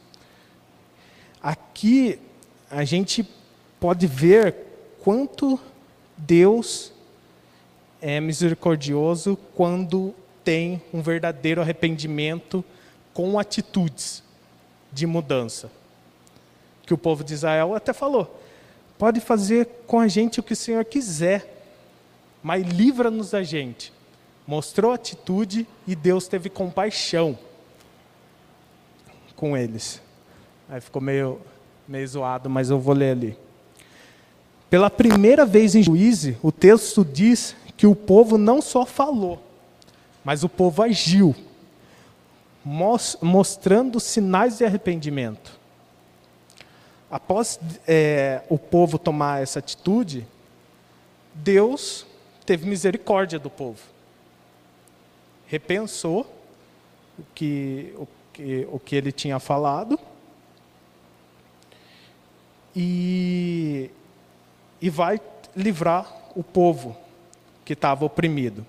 Aqui 1.42 2.20
a 2.70 2.84
gente 2.84 3.28
pode 3.80 4.08
ver 4.08 4.67
quanto 5.08 5.58
Deus 6.18 6.92
é 8.02 8.20
misericordioso 8.20 9.38
quando 9.56 10.14
tem 10.44 10.82
um 10.94 11.02
verdadeiro 11.02 11.62
arrependimento 11.62 12.62
com 13.14 13.40
atitudes 13.40 14.22
de 14.92 15.08
mudança. 15.08 15.72
Que 16.86 16.94
o 16.94 16.98
povo 16.98 17.24
de 17.24 17.34
Israel 17.34 17.74
até 17.74 17.94
falou: 17.94 18.38
pode 18.98 19.22
fazer 19.22 19.70
com 19.88 19.98
a 19.98 20.10
gente 20.10 20.42
o 20.42 20.44
que 20.44 20.52
o 20.52 20.58
Senhor 20.58 20.84
quiser, 20.84 21.64
mas 22.44 22.68
livra-nos 22.68 23.32
da 23.32 23.42
gente. 23.44 23.94
Mostrou 24.46 24.92
atitude 24.92 25.66
e 25.88 25.96
Deus 25.96 26.28
teve 26.28 26.50
compaixão 26.50 27.40
com 29.38 29.56
eles. 29.56 30.02
Aí 30.68 30.82
ficou 30.82 31.02
meio, 31.02 31.40
meio 31.88 32.06
zoado, 32.06 32.50
mas 32.50 32.70
eu 32.70 32.78
vou 32.78 32.94
ler 32.94 33.12
ali. 33.12 33.47
Pela 34.70 34.90
primeira 34.90 35.46
vez 35.46 35.76
em 35.76 35.84
Juízes, 35.84 36.36
o 36.44 36.52
texto 36.52 37.06
diz 37.06 37.56
que 37.78 37.88
o 37.88 37.96
povo 37.96 38.38
não 38.38 38.62
só 38.62 38.86
falou, 38.86 39.42
mas 40.26 40.44
o 40.44 40.50
povo 40.50 40.82
agiu, 40.82 41.34
mostrando 43.22 44.00
sinais 44.00 44.58
de 44.58 44.66
arrependimento. 44.66 45.58
Após 47.10 47.58
é, 47.88 48.42
o 48.50 48.58
povo 48.58 49.00
tomar 49.00 49.42
essa 49.42 49.60
atitude, 49.60 50.28
Deus 51.34 52.06
teve 52.46 52.68
misericórdia 52.68 53.40
do 53.40 53.50
povo. 53.50 53.80
Repensou 55.48 56.26
o 57.18 57.24
que, 57.34 57.94
o 57.98 58.08
que, 58.34 58.68
o 58.70 58.80
que 58.80 58.96
ele 58.98 59.14
tinha 59.14 59.40
falado 59.40 59.98
e 62.76 63.90
e 64.82 64.90
vai 64.90 65.20
livrar 65.56 66.06
o 66.36 66.44
povo 66.44 66.96
que 67.66 67.74
estava 67.74 68.06
oprimido. 68.06 68.66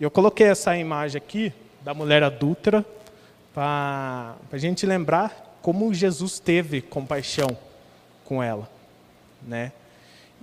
Eu 0.00 0.10
coloquei 0.10 0.46
essa 0.46 0.76
imagem 0.76 1.18
aqui 1.18 1.52
da 1.82 1.92
mulher 1.94 2.22
adúltera 2.22 2.84
para 3.54 4.36
a 4.50 4.58
gente 4.58 4.86
lembrar 4.86 5.58
como 5.60 5.92
Jesus 5.92 6.38
teve 6.38 6.80
compaixão 6.80 7.56
com 8.24 8.42
ela, 8.42 8.68
né? 9.42 9.72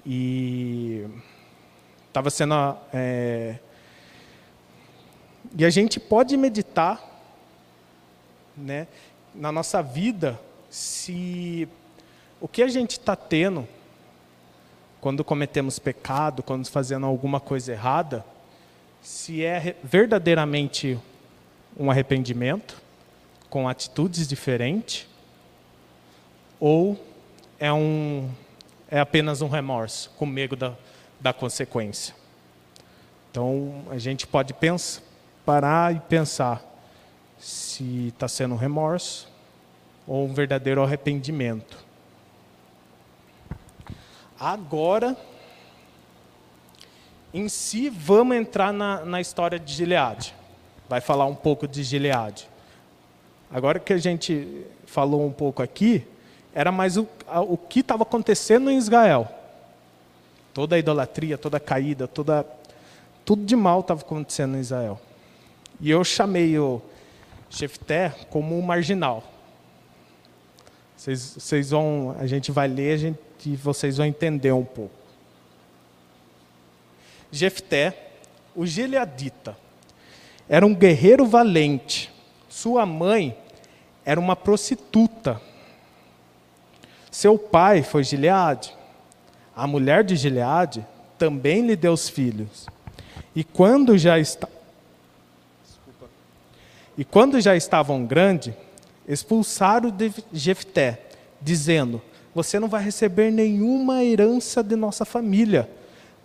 E 0.05 1.05
estava 2.07 2.29
sendo 2.29 2.55
é, 2.93 3.55
e 5.57 5.65
a 5.65 5.69
gente 5.69 5.99
pode 5.99 6.37
meditar, 6.37 7.03
né? 8.55 8.87
na 9.33 9.51
nossa 9.51 9.81
vida 9.81 10.39
se 10.69 11.67
o 12.39 12.47
que 12.47 12.61
a 12.61 12.67
gente 12.67 12.91
está 12.91 13.15
tendo 13.15 13.67
quando 15.01 15.23
cometemos 15.23 15.79
pecado, 15.79 16.43
quando 16.43 16.67
fazendo 16.67 17.05
alguma 17.05 17.39
coisa 17.39 17.71
errada, 17.71 18.25
se 19.01 19.43
é 19.43 19.75
verdadeiramente 19.83 20.99
um 21.77 21.89
arrependimento 21.89 22.81
com 23.49 23.67
atitudes 23.67 24.27
diferentes 24.27 25.07
ou 26.59 26.99
é 27.59 27.71
um 27.71 28.29
é 28.91 28.99
apenas 28.99 29.41
um 29.41 29.47
remorso 29.47 30.11
com 30.17 30.25
medo 30.25 30.55
da, 30.55 30.73
da 31.19 31.31
consequência. 31.31 32.15
Então 33.29 33.83
a 33.89 33.97
gente 33.97 34.25
pode 34.25 34.53
pensar, 34.53 35.01
parar 35.45 35.95
e 35.95 35.99
pensar 35.99 36.63
se 37.37 38.07
está 38.07 38.27
sendo 38.27 38.55
um 38.55 38.57
remorso 38.57 39.29
ou 40.07 40.25
um 40.25 40.33
verdadeiro 40.33 40.83
arrependimento. 40.83 41.88
Agora, 44.39 45.17
em 47.33 47.49
si, 47.49 47.89
vamos 47.89 48.37
entrar 48.37 48.71
na, 48.71 49.03
na 49.03 49.19
história 49.19 49.59
de 49.59 49.73
Gileade. 49.73 50.33
Vai 50.87 51.01
falar 51.01 51.25
um 51.25 51.35
pouco 51.35 51.67
de 51.67 51.83
Gileade. 51.83 52.47
Agora 53.51 53.79
que 53.79 53.91
a 53.91 53.97
gente 53.97 54.65
falou 54.85 55.25
um 55.25 55.31
pouco 55.31 55.61
aqui, 55.61 56.05
era 56.53 56.71
mais 56.71 56.97
o, 56.97 57.07
o 57.47 57.57
que 57.57 57.81
estava 57.81 58.03
acontecendo 58.03 58.71
em 58.71 58.77
Israel. 58.77 59.27
Toda 60.53 60.75
a 60.75 60.79
idolatria, 60.79 61.37
toda 61.37 61.57
a 61.57 61.59
caída, 61.59 62.07
toda, 62.07 62.45
tudo 63.25 63.43
de 63.43 63.55
mal 63.55 63.81
estava 63.81 64.01
acontecendo 64.01 64.55
em 64.55 64.61
Israel. 64.61 64.99
E 65.81 65.91
eu 65.91 66.03
chamei 66.03 66.57
o 66.57 66.81
Jefté 67.49 68.15
como 68.29 68.57
um 68.57 68.61
marginal. 68.61 69.23
Vocês, 70.95 71.35
vocês 71.39 71.69
vão, 71.71 72.15
a 72.19 72.25
gente 72.25 72.51
vai 72.51 72.67
ler 72.67 72.93
a 72.93 72.97
gente, 72.97 73.19
e 73.45 73.55
vocês 73.55 73.97
vão 73.97 74.05
entender 74.05 74.51
um 74.51 74.65
pouco. 74.65 74.93
Jefté, 77.31 78.11
o 78.55 78.65
gileadita, 78.65 79.55
era 80.47 80.65
um 80.65 80.73
guerreiro 80.73 81.25
valente. 81.27 82.11
Sua 82.49 82.85
mãe 82.85 83.37
era 84.03 84.19
uma 84.19 84.35
prostituta. 84.35 85.39
Seu 87.11 87.37
pai 87.37 87.83
foi 87.83 88.03
Gileade. 88.03 88.75
A 89.55 89.67
mulher 89.67 90.03
de 90.03 90.15
Gileade 90.15 90.85
também 91.17 91.65
lhe 91.65 91.75
deu 91.75 91.93
os 91.93 92.09
filhos. 92.09 92.65
E 93.35 93.43
quando 93.43 93.97
já 93.97 94.17
está 94.17 94.47
E 96.97 97.05
quando 97.05 97.39
já 97.39 97.55
estavam 97.55 98.05
grandes, 98.05 98.53
expulsaram 99.07 99.89
de 99.89 100.11
Jefté, 100.33 100.99
dizendo: 101.41 102.01
Você 102.33 102.59
não 102.59 102.67
vai 102.67 102.83
receber 102.83 103.31
nenhuma 103.31 104.03
herança 104.03 104.63
de 104.63 104.75
nossa 104.75 105.03
família, 105.03 105.69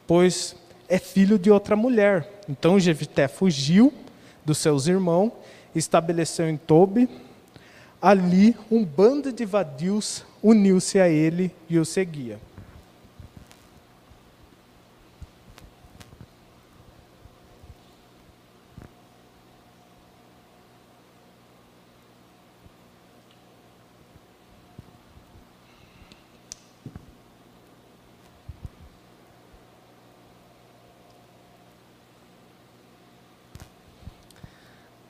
pois 0.07 0.55
é 0.89 0.99
filho 0.99 1.39
de 1.39 1.51
outra 1.51 1.75
mulher. 1.75 2.43
Então 2.49 2.79
Jefté 2.79 3.27
fugiu 3.27 3.93
dos 4.45 4.59
seus 4.59 4.87
irmãos, 4.87 5.33
estabeleceu 5.75 6.49
em 6.49 6.57
Tobi. 6.57 7.09
Ali, 8.01 8.55
um 8.71 8.85
bando 8.85 9.33
de 9.33 9.47
vadios 9.47 10.25
uniu-se 10.43 11.01
a 11.01 11.09
ele 11.09 11.51
e 11.71 11.79
o 11.79 11.85
seguia. 11.85 12.39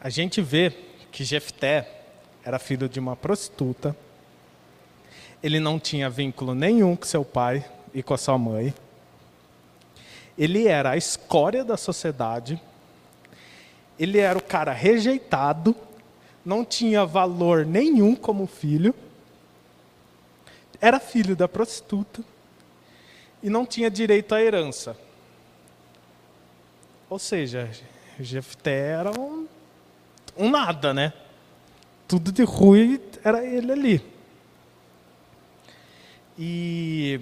A 0.05 0.11
gente 0.11 0.43
vê 0.43 0.71
que 1.11 1.25
Jefté 1.25 1.90
era 2.45 2.59
filho 2.59 2.90
de 2.90 3.01
uma 3.01 3.17
prostituta. 3.17 3.97
Ele 5.43 5.59
não 5.59 5.81
tinha 5.81 6.11
vínculo 6.11 6.55
nenhum 6.55 6.95
com 6.95 7.07
seu 7.07 7.25
pai 7.25 7.64
e 7.95 8.03
com 8.03 8.12
a 8.12 8.19
sua 8.19 8.37
mãe. 8.37 8.75
Ele 10.37 10.69
era 10.69 10.90
a 10.90 10.97
escória 10.99 11.64
da 11.64 11.79
sociedade. 11.79 12.61
Ele 13.99 14.19
era 14.19 14.38
o 14.38 14.43
cara 14.43 14.75
rejeitado, 14.75 15.75
não 16.45 16.67
tinha 16.67 17.07
valor 17.07 17.64
nenhum 17.64 18.14
como 18.14 18.47
filho. 18.47 18.95
Era 20.83 21.01
filho 21.01 21.35
da 21.35 21.49
prostituta 21.49 22.23
e 23.43 23.49
não 23.49 23.64
tinha 23.64 23.90
direito 23.90 24.35
à 24.35 24.43
herança. 24.43 24.95
Ou 27.09 27.19
seja, 27.19 27.71
Jefté 28.21 28.88
era 28.88 29.11
um 29.19 29.43
um 30.37 30.51
nada, 30.51 30.92
né? 30.92 31.12
Tudo 32.07 32.31
de 32.33 32.42
ruim 32.42 33.01
era 33.23 33.44
ele 33.44 33.73
ali. 33.73 34.14
E. 36.38 37.20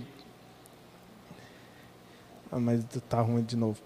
Ah, 2.50 2.58
mas 2.58 2.84
tá 3.08 3.20
ruim 3.20 3.42
de 3.42 3.56
novo. 3.56 3.80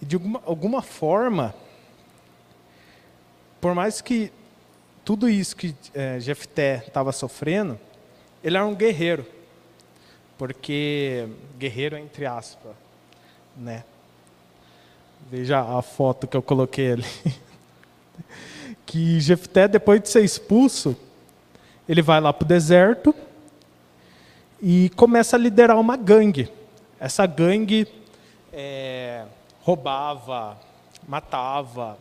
E 0.00 0.04
de 0.04 0.16
alguma, 0.16 0.42
alguma 0.44 0.82
forma, 0.82 1.54
por 3.60 3.74
mais 3.74 4.00
que 4.00 4.32
tudo 5.04 5.28
isso 5.28 5.56
que 5.56 5.74
é, 5.94 6.18
Jefté 6.18 6.84
estava 6.86 7.12
sofrendo, 7.12 7.78
ele 8.42 8.56
era 8.56 8.66
um 8.66 8.74
guerreiro. 8.74 9.26
Porque, 10.36 11.28
guerreiro 11.58 11.96
entre 11.96 12.26
aspas, 12.26 12.72
né? 13.56 13.84
Veja 15.30 15.60
a 15.60 15.80
foto 15.80 16.26
que 16.26 16.36
eu 16.36 16.42
coloquei 16.42 16.92
ali. 16.92 17.04
que 18.86 19.20
Jefté, 19.20 19.66
depois 19.66 20.00
de 20.00 20.08
ser 20.08 20.24
expulso, 20.24 20.96
ele 21.88 22.02
vai 22.02 22.20
lá 22.20 22.32
para 22.32 22.44
o 22.44 22.48
deserto 22.48 23.14
e 24.60 24.90
começa 24.96 25.36
a 25.36 25.38
liderar 25.38 25.78
uma 25.78 25.96
gangue. 25.96 26.48
Essa 26.98 27.26
gangue 27.26 27.86
é, 28.52 29.24
roubava, 29.62 30.56
matava, 31.06 31.98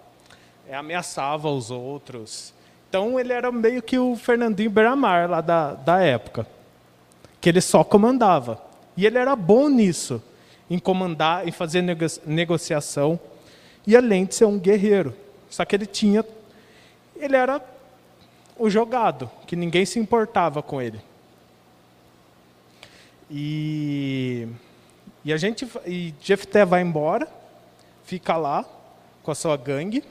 é, 0.68 0.76
ameaçava 0.76 1.50
os 1.50 1.72
outros. 1.72 2.54
Então 2.88 3.20
ele 3.20 3.34
era 3.34 3.52
meio 3.52 3.82
que 3.82 3.98
o 3.98 4.16
Fernandinho 4.16 4.70
Beramar 4.70 5.30
lá 5.30 5.42
da, 5.42 5.74
da 5.74 6.00
época, 6.00 6.48
que 7.42 7.50
ele 7.50 7.60
só 7.60 7.84
comandava. 7.84 8.62
E 8.96 9.06
ele 9.06 9.18
era 9.18 9.36
bom 9.36 9.68
nisso, 9.68 10.22
em 10.70 10.78
comandar, 10.78 11.48
em 11.48 11.52
fazer 11.52 11.84
negociação, 12.26 13.20
e 13.86 13.98
além 13.98 14.26
de 14.26 14.36
ser 14.36 14.46
um 14.46 14.60
guerreiro. 14.60 15.14
Só 15.54 15.64
que 15.64 15.76
ele 15.76 15.86
tinha. 15.86 16.26
Ele 17.16 17.36
era 17.36 17.64
o 18.58 18.72
jogado, 18.72 19.30
que 19.46 19.56
ninguém 19.56 19.86
se 19.86 20.00
importava 20.00 20.64
com 20.64 20.82
ele. 20.82 21.00
E, 23.30 24.48
e 25.24 25.32
a 25.32 25.38
gente. 25.38 25.68
E 25.86 26.12
Jefté 26.20 26.66
vai 26.66 26.82
embora, 26.82 27.28
fica 28.04 28.36
lá 28.36 28.66
com 29.22 29.30
a 29.30 29.36
sua 29.36 29.56
gangue. 29.56 30.04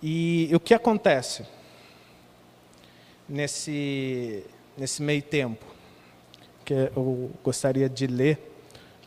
E, 0.00 0.48
e 0.52 0.54
o 0.54 0.60
que 0.60 0.72
acontece 0.72 1.44
nesse, 3.28 4.46
nesse 4.76 5.02
meio 5.02 5.22
tempo? 5.22 5.66
Que 6.64 6.92
eu 6.94 7.32
gostaria 7.42 7.88
de 7.88 8.06
ler, 8.06 8.38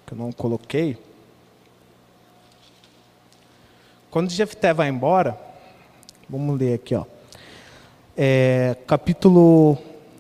que 0.06 0.12
eu 0.12 0.18
não 0.18 0.34
coloquei. 0.34 0.98
Quando 4.12 4.30
Jefté 4.30 4.74
vai 4.74 4.90
embora, 4.90 5.40
vamos 6.30 6.60
ler 6.60 6.74
aqui, 6.74 6.94
ó. 6.94 7.06
É, 8.18 8.76
capítulo 8.86 9.78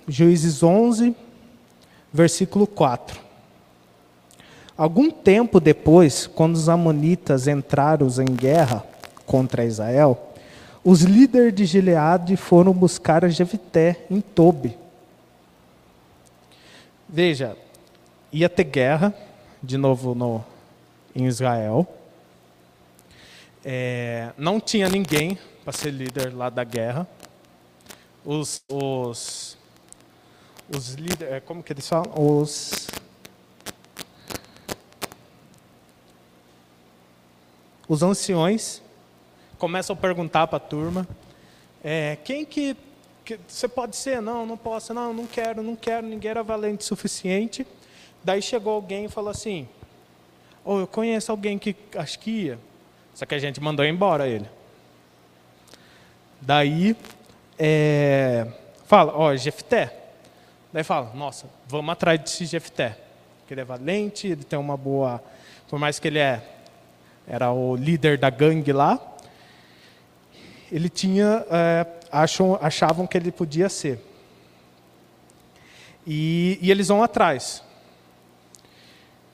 Juízes 0.08 0.64
11, 0.64 1.14
versículo 2.12 2.66
4. 2.66 3.20
Algum 4.78 5.12
tempo 5.12 5.60
depois, 5.60 6.26
quando 6.26 6.56
os 6.56 6.70
amonitas 6.70 7.50
entraram 7.50 8.08
em 8.08 8.34
guerra 8.34 8.82
contra 9.26 9.66
Israel, 9.66 10.32
os 10.86 11.02
líderes 11.02 11.54
de 11.54 11.66
Gileade 11.66 12.38
foram 12.38 12.72
buscar 12.72 13.26
a 13.26 13.28
Jefté 13.28 14.06
em 14.10 14.22
Tobi. 14.22 14.78
Veja, 17.10 17.58
ia 18.32 18.48
ter 18.48 18.64
guerra 18.64 19.14
de 19.62 19.76
novo 19.76 20.16
no, 20.16 20.42
em 21.14 21.26
Israel. 21.26 21.86
É, 23.64 24.32
não 24.38 24.60
tinha 24.60 24.90
ninguém 24.90 25.38
para 25.64 25.72
ser 25.72 25.92
líder 25.92 26.36
lá 26.36 26.50
da 26.50 26.64
guerra. 26.64 27.08
Os, 28.26 28.64
os, 28.68 29.58
os 30.76 30.94
líderes, 30.94 31.34
é, 31.34 31.40
como 31.40 31.62
que 31.62 31.72
eles 31.72 31.88
falam? 31.88 32.12
Os, 32.16 32.88
os 37.88 38.02
anciões 38.02 38.82
começam 39.60 39.96
a 39.96 39.98
perguntar 39.98 40.48
para 40.48 40.58
a 40.58 40.60
turma, 40.60 41.08
é, 41.84 42.18
quem 42.24 42.44
que, 42.44 42.76
que, 43.24 43.40
você 43.48 43.68
pode 43.68 43.96
ser? 43.96 44.22
Não, 44.22 44.44
não 44.44 44.58
posso, 44.58 44.92
não, 44.92 45.14
não 45.14 45.28
quero, 45.28 45.62
não 45.62 45.76
quero, 45.76 46.08
ninguém 46.08 46.32
era 46.32 46.42
valente 46.42 46.84
o 46.84 46.88
suficiente. 46.88 47.66
Daí 48.24 48.42
chegou 48.42 48.74
alguém 48.74 49.06
e 49.06 49.10
falou 49.10 49.30
assim, 49.30 49.68
oh, 50.66 50.80
eu 50.80 50.88
conheço 50.88 51.32
alguém 51.32 51.60
que 51.60 51.76
acho 51.96 52.18
que 52.20 52.32
ia, 52.32 52.60
só 53.14 53.26
que 53.26 53.36
a 53.36 53.40
gente 53.40 53.60
mandou 53.62 53.86
embora 53.86 54.28
ele. 54.28 54.50
Daí, 56.40 56.96
é, 57.58 58.48
fala, 58.86 59.14
ó, 59.16 59.36
Jefté. 59.36 59.96
Daí 60.74 60.84
fala, 60.84 61.12
nossa, 61.14 61.48
vamos 61.68 61.92
atrás 61.92 62.20
desse 62.20 62.46
Jefté. 62.46 62.98
Que 63.48 63.54
ele 63.54 63.62
é 63.62 63.66
valente, 63.66 64.28
ele 64.28 64.44
tem 64.44 64.58
uma 64.58 64.76
boa... 64.76 65.22
Por 65.70 65.78
mais 65.78 66.00
que 66.00 66.08
ele 66.08 66.20
é, 66.20 66.42
era 67.28 67.52
o 67.52 67.76
líder 67.76 68.18
da 68.18 68.30
gangue 68.30 68.74
lá, 68.74 69.00
ele 70.72 70.90
tinha, 70.90 71.46
é, 71.50 71.86
acham, 72.12 72.58
achavam 72.62 73.06
que 73.06 73.18
ele 73.18 73.32
podia 73.32 73.70
ser. 73.70 74.00
E, 76.08 76.58
e, 76.62 76.72
eles 76.72 76.88
vão 76.88 77.04
atrás. 77.04 77.64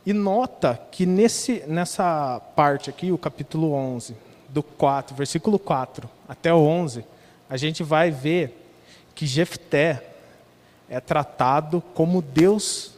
E 0.07 0.13
nota 0.13 0.79
que 0.89 1.05
nesse, 1.05 1.65
nessa 1.67 2.39
parte 2.55 2.89
aqui, 2.89 3.11
o 3.11 3.17
capítulo 3.17 3.73
11, 3.73 4.15
do 4.47 4.63
4, 4.63 5.13
versículo 5.13 5.59
4 5.59 6.09
até 6.29 6.53
o 6.53 6.59
11, 6.59 7.03
a 7.49 7.57
gente 7.57 7.83
vai 7.83 8.09
ver 8.09 8.71
que 9.13 9.25
Jefté 9.27 10.01
é 10.87 11.01
tratado 11.01 11.83
como 11.93 12.21
Deus 12.21 12.93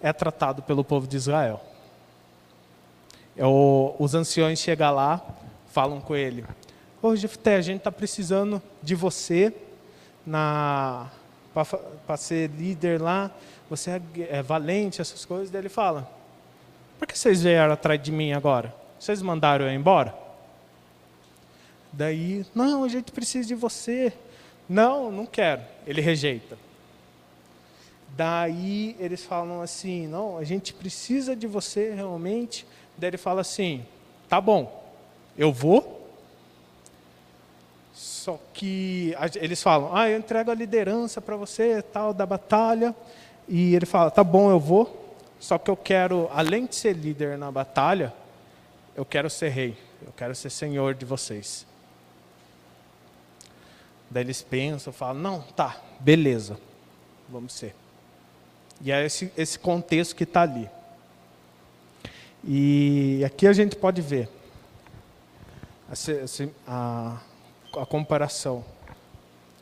é 0.00 0.10
tratado 0.10 0.62
pelo 0.62 0.82
povo 0.82 1.06
de 1.06 1.18
Israel. 1.18 1.60
É 3.36 3.44
os 3.44 4.14
anciões 4.14 4.58
chegam 4.58 4.94
lá, 4.94 5.22
falam 5.70 6.00
com 6.00 6.16
ele, 6.16 6.46
Ô 7.02 7.14
Jefté, 7.14 7.56
a 7.56 7.60
gente 7.60 7.80
está 7.80 7.92
precisando 7.92 8.62
de 8.82 8.94
você 8.94 9.52
para 10.24 12.16
ser 12.16 12.48
líder 12.48 13.02
lá, 13.02 13.30
você 13.68 13.90
é, 13.90 14.00
é, 14.38 14.42
valente, 14.42 15.02
essas 15.02 15.26
coisas. 15.26 15.50
Daí 15.50 15.60
ele 15.60 15.68
fala, 15.68 16.23
por 16.98 17.06
que 17.08 17.18
vocês 17.18 17.42
vieram 17.42 17.72
atrás 17.72 18.02
de 18.02 18.10
mim 18.12 18.32
agora? 18.32 18.74
Vocês 18.98 19.20
mandaram 19.22 19.66
eu 19.66 19.72
embora? 19.72 20.14
Daí, 21.92 22.44
não, 22.54 22.84
a 22.84 22.88
gente 22.88 23.12
precisa 23.12 23.46
de 23.46 23.54
você. 23.54 24.12
Não, 24.68 25.10
não 25.10 25.26
quero. 25.26 25.62
Ele 25.86 26.00
rejeita. 26.00 26.58
Daí 28.16 28.96
eles 28.98 29.24
falam 29.24 29.60
assim, 29.60 30.06
não, 30.06 30.38
a 30.38 30.44
gente 30.44 30.72
precisa 30.72 31.34
de 31.34 31.46
você 31.46 31.92
realmente. 31.92 32.66
Daí 32.96 33.10
ele 33.10 33.16
fala 33.16 33.40
assim, 33.40 33.84
tá 34.28 34.40
bom, 34.40 34.84
eu 35.36 35.52
vou, 35.52 36.04
só 37.92 38.40
que 38.52 39.14
eles 39.36 39.62
falam, 39.62 39.94
ah, 39.94 40.08
eu 40.08 40.18
entrego 40.18 40.50
a 40.50 40.54
liderança 40.54 41.20
para 41.20 41.36
você, 41.36 41.82
tal, 41.82 42.14
da 42.14 42.24
batalha. 42.24 42.94
E 43.48 43.74
ele 43.74 43.86
fala, 43.86 44.10
tá 44.10 44.24
bom, 44.24 44.50
eu 44.50 44.58
vou. 44.58 45.03
Só 45.44 45.58
que 45.58 45.70
eu 45.70 45.76
quero, 45.76 46.26
além 46.32 46.64
de 46.64 46.74
ser 46.74 46.96
líder 46.96 47.36
na 47.36 47.52
batalha, 47.52 48.14
eu 48.96 49.04
quero 49.04 49.28
ser 49.28 49.50
rei. 49.50 49.76
Eu 50.00 50.10
quero 50.16 50.34
ser 50.34 50.48
senhor 50.48 50.94
de 50.94 51.04
vocês. 51.04 51.66
Daí 54.08 54.24
eles 54.24 54.40
pensam, 54.40 54.90
falam, 54.90 55.20
não, 55.20 55.42
tá, 55.42 55.78
beleza, 56.00 56.58
vamos 57.28 57.52
ser. 57.52 57.74
E 58.80 58.90
é 58.90 59.04
esse, 59.04 59.30
esse 59.36 59.58
contexto 59.58 60.16
que 60.16 60.24
está 60.24 60.40
ali. 60.40 60.66
E 62.42 63.22
aqui 63.26 63.46
a 63.46 63.52
gente 63.52 63.76
pode 63.76 64.00
ver 64.00 64.30
a, 65.90 65.94
a, 66.66 67.20
a 67.82 67.84
comparação. 67.84 68.64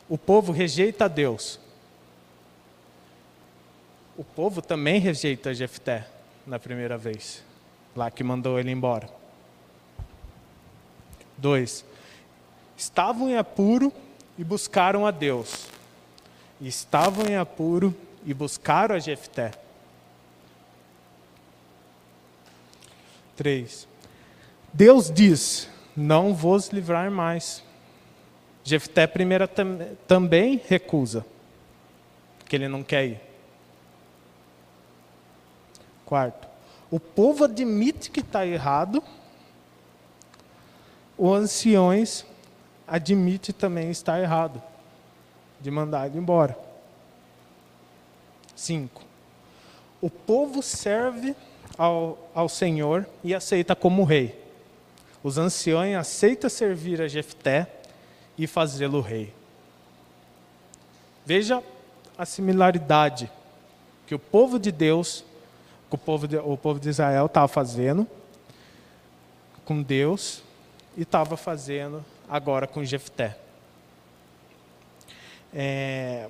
O 0.07 0.17
povo 0.17 0.53
rejeita 0.53 1.09
Deus. 1.09 1.59
O 4.15 4.23
povo 4.23 4.61
também 4.61 4.99
rejeita 4.99 5.53
Jefté 5.53 6.07
na 6.45 6.59
primeira 6.59 6.97
vez, 6.97 7.43
lá 7.95 8.11
que 8.11 8.23
mandou 8.23 8.59
ele 8.59 8.69
embora. 8.69 9.09
Dois, 11.37 11.83
estavam 12.77 13.29
em 13.29 13.37
apuro 13.37 13.91
e 14.37 14.43
buscaram 14.43 15.05
a 15.05 15.11
Deus. 15.11 15.67
Estavam 16.61 17.25
em 17.25 17.35
apuro 17.35 17.95
e 18.23 18.33
buscaram 18.33 18.95
a 18.95 18.99
Jefté. 18.99 19.51
Três, 23.35 23.87
Deus 24.71 25.11
diz: 25.11 25.67
Não 25.97 26.35
vos 26.35 26.69
livrar 26.69 27.09
mais. 27.09 27.63
Jefté 28.63 29.07
primeiro 29.07 29.47
tam, 29.47 29.79
também 30.07 30.61
recusa, 30.67 31.25
que 32.45 32.55
ele 32.55 32.67
não 32.67 32.83
quer 32.83 33.05
ir. 33.05 33.32
Quarto, 36.05 36.47
o 36.91 36.99
povo 36.99 37.45
admite 37.45 38.11
que 38.11 38.19
está 38.19 38.45
errado, 38.45 39.03
os 41.17 41.37
anciões 41.37 42.25
admite 42.87 43.53
também 43.53 43.89
estar 43.89 44.19
errado, 44.19 44.61
de 45.59 45.71
mandar 45.71 46.07
ele 46.07 46.17
embora. 46.17 46.57
Cinco, 48.55 49.01
o 50.01 50.09
povo 50.09 50.61
serve 50.61 51.35
ao, 51.77 52.17
ao 52.33 52.49
Senhor 52.49 53.07
e 53.23 53.33
aceita 53.33 53.75
como 53.75 54.03
rei. 54.03 54.41
Os 55.23 55.37
anciões 55.37 55.95
aceitam 55.95 56.49
servir 56.49 57.01
a 57.01 57.07
Jefté, 57.07 57.69
e 58.37 58.47
fazê-lo 58.47 59.01
rei. 59.01 59.33
Veja 61.25 61.63
a 62.17 62.25
similaridade 62.25 63.31
que 64.05 64.15
o 64.15 64.19
povo 64.19 64.59
de 64.59 64.71
Deus, 64.71 65.23
que 65.93 65.95
o 65.95 65.97
povo 65.97 66.27
de, 66.27 66.37
o 66.37 66.57
povo 66.57 66.79
de 66.79 66.89
Israel 66.89 67.27
estava 67.27 67.47
fazendo 67.47 68.07
com 69.63 69.81
Deus 69.83 70.41
e 70.97 71.03
estava 71.03 71.37
fazendo 71.37 72.03
agora 72.27 72.65
com 72.65 72.83
Jefté. 72.83 73.37
É, 75.53 76.29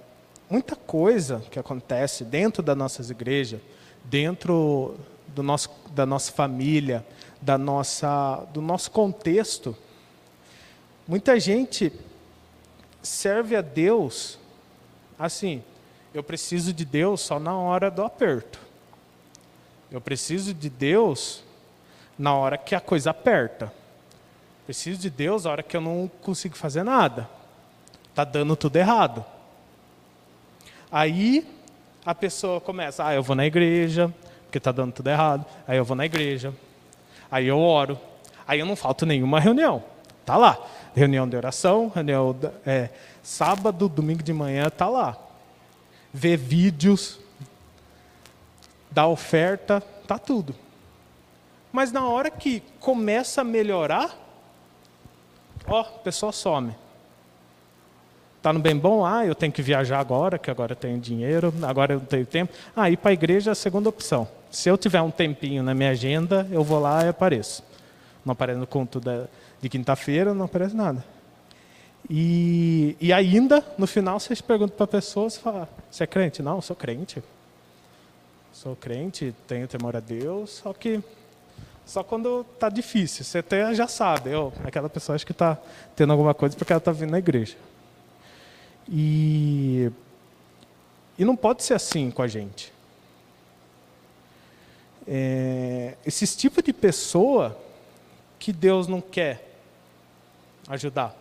muita 0.49 0.75
coisa 0.75 1.41
que 1.49 1.57
acontece 1.57 2.25
dentro 2.25 2.61
das 2.61 2.75
nossas 2.75 3.09
igrejas, 3.09 3.61
dentro 4.03 4.97
do 5.27 5.41
nosso, 5.41 5.69
da 5.91 6.05
nossa 6.05 6.31
família, 6.31 7.05
da 7.41 7.57
nossa, 7.57 8.45
do 8.53 8.61
nosso 8.61 8.91
contexto, 8.91 9.75
Muita 11.05 11.37
gente 11.37 11.91
serve 13.01 13.57
a 13.57 13.61
Deus 13.61 14.39
assim, 15.19 15.61
eu 16.13 16.23
preciso 16.23 16.71
de 16.71 16.85
Deus 16.85 17.19
só 17.19 17.37
na 17.39 17.57
hora 17.57 17.91
do 17.91 18.03
aperto. 18.03 18.57
Eu 19.93 20.01
preciso 20.01 20.53
de 20.53 20.69
Deus 20.69 21.43
na 22.17 22.33
hora 22.35 22.57
que 22.57 22.75
a 22.75 22.81
coisa 22.81 23.11
aperta. 23.11 23.71
Preciso 24.65 24.99
de 24.99 25.09
Deus 25.09 25.45
na 25.45 25.51
hora 25.51 25.63
que 25.63 25.77
eu 25.77 25.81
não 25.81 26.11
consigo 26.21 26.57
fazer 26.57 26.83
nada. 26.83 27.29
Está 28.09 28.23
dando 28.25 28.55
tudo 28.55 28.75
errado. 28.75 29.23
Aí 30.91 31.47
a 32.05 32.13
pessoa 32.13 32.59
começa, 32.59 33.05
ah, 33.05 33.13
eu 33.13 33.23
vou 33.23 33.35
na 33.35 33.45
igreja, 33.45 34.13
porque 34.45 34.57
está 34.57 34.71
dando 34.71 34.91
tudo 34.91 35.09
errado. 35.09 35.45
Aí 35.67 35.77
eu 35.77 35.85
vou 35.85 35.95
na 35.95 36.05
igreja. 36.05 36.53
Aí 37.31 37.47
eu 37.47 37.59
oro. 37.59 37.97
Aí 38.47 38.59
eu 38.59 38.65
não 38.65 38.75
falto 38.75 39.05
nenhuma 39.05 39.39
reunião. 39.39 39.83
Tá 40.25 40.35
lá 40.35 40.57
reunião 40.93 41.27
de 41.27 41.35
oração, 41.35 41.91
reunião 41.93 42.35
é, 42.65 42.89
sábado, 43.21 43.89
domingo 43.89 44.23
de 44.23 44.31
manhã, 44.31 44.67
está 44.67 44.87
lá. 44.87 45.17
Vê 46.13 46.37
vídeos, 46.37 47.19
dá 48.93 49.07
oferta, 49.07 49.81
tá 50.07 50.17
tudo. 50.17 50.55
Mas 51.71 51.91
na 51.91 52.07
hora 52.07 52.29
que 52.29 52.61
começa 52.79 53.41
a 53.41 53.43
melhorar, 53.43 54.15
ó, 55.67 55.81
a 55.81 55.83
pessoa 55.83 56.31
some. 56.31 56.75
Está 58.37 58.53
no 58.53 58.59
bem 58.59 58.77
bom? 58.77 59.05
Ah, 59.05 59.25
eu 59.25 59.33
tenho 59.33 59.51
que 59.51 59.61
viajar 59.61 59.99
agora, 59.99 60.37
que 60.37 60.51
agora 60.51 60.73
eu 60.73 60.75
tenho 60.75 60.99
dinheiro, 60.99 61.53
agora 61.63 61.93
eu 61.93 61.99
não 61.99 62.05
tenho 62.05 62.25
tempo. 62.25 62.53
Ah, 62.75 62.89
ir 62.89 62.97
para 62.97 63.11
a 63.11 63.13
igreja 63.13 63.51
é 63.51 63.53
a 63.53 63.55
segunda 63.55 63.89
opção. 63.89 64.27
Se 64.51 64.69
eu 64.69 64.77
tiver 64.77 65.01
um 65.01 65.09
tempinho 65.09 65.63
na 65.63 65.73
minha 65.73 65.91
agenda, 65.91 66.47
eu 66.51 66.63
vou 66.63 66.79
lá 66.79 67.05
e 67.05 67.07
apareço. 67.07 67.63
Não 68.23 68.33
apareço 68.33 68.59
no 68.59 68.67
culto 68.67 68.99
da, 68.99 69.25
de 69.61 69.69
quinta-feira, 69.69 70.33
não 70.33 70.45
aparece 70.45 70.75
nada. 70.75 71.03
E, 72.09 72.97
e 72.99 73.13
ainda, 73.13 73.65
no 73.77 73.87
final, 73.87 74.19
vocês 74.19 74.41
perguntam 74.41 74.75
para 74.75 74.83
a 74.83 74.87
pessoa, 74.87 75.29
você 75.29 75.39
fala, 75.39 75.69
você 75.89 76.03
é 76.03 76.07
crente? 76.07 76.43
Não, 76.43 76.61
sou 76.61 76.75
crente. 76.75 77.23
Sou 78.63 78.77
crente, 78.77 79.35
tenho 79.45 79.67
temor 79.67 79.93
a 79.93 79.99
Deus, 79.99 80.61
só 80.63 80.71
que 80.71 81.03
só 81.85 82.01
quando 82.01 82.45
está 82.53 82.69
difícil. 82.69 83.25
Você 83.25 83.39
até 83.39 83.75
já 83.75 83.89
sabe, 83.89 84.29
eu, 84.29 84.53
aquela 84.63 84.87
pessoa 84.87 85.17
acho 85.17 85.25
que 85.25 85.33
está 85.33 85.57
tendo 85.97 86.13
alguma 86.13 86.33
coisa 86.33 86.55
porque 86.55 86.71
ela 86.71 86.77
está 86.77 86.93
vindo 86.93 87.11
na 87.11 87.19
igreja. 87.19 87.57
E, 88.87 89.91
e 91.19 91.25
não 91.25 91.35
pode 91.35 91.61
ser 91.61 91.73
assim 91.73 92.09
com 92.09 92.21
a 92.21 92.27
gente. 92.29 92.71
É, 95.05 95.97
esses 96.05 96.33
tipos 96.33 96.63
de 96.63 96.71
pessoa 96.71 97.59
que 98.39 98.53
Deus 98.53 98.87
não 98.87 99.01
quer 99.01 99.57
ajudar. 100.69 101.13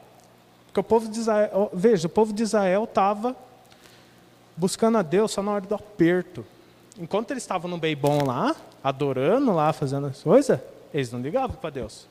Porque 0.67 0.79
o 0.79 0.85
povo 0.85 1.11
de 1.11 1.19
Israel, 1.19 1.69
veja, 1.75 2.07
o 2.07 2.11
povo 2.11 2.33
de 2.33 2.45
Israel 2.45 2.85
estava 2.85 3.35
buscando 4.57 4.99
a 4.99 5.03
Deus 5.03 5.33
só 5.33 5.43
na 5.43 5.51
hora 5.51 5.67
do 5.67 5.75
aperto. 5.75 6.47
Enquanto 6.99 7.31
eles 7.31 7.43
estavam 7.43 7.71
no 7.71 7.79
bem 7.79 7.97
bom 7.97 8.25
lá, 8.25 8.55
adorando 8.83 9.53
lá, 9.53 9.73
fazendo 9.73 10.09
as 10.09 10.23
coisas, 10.23 10.61
eles 10.93 11.11
não 11.11 11.21
ligavam 11.21 11.57
para 11.57 11.71
Deus. 11.71 12.07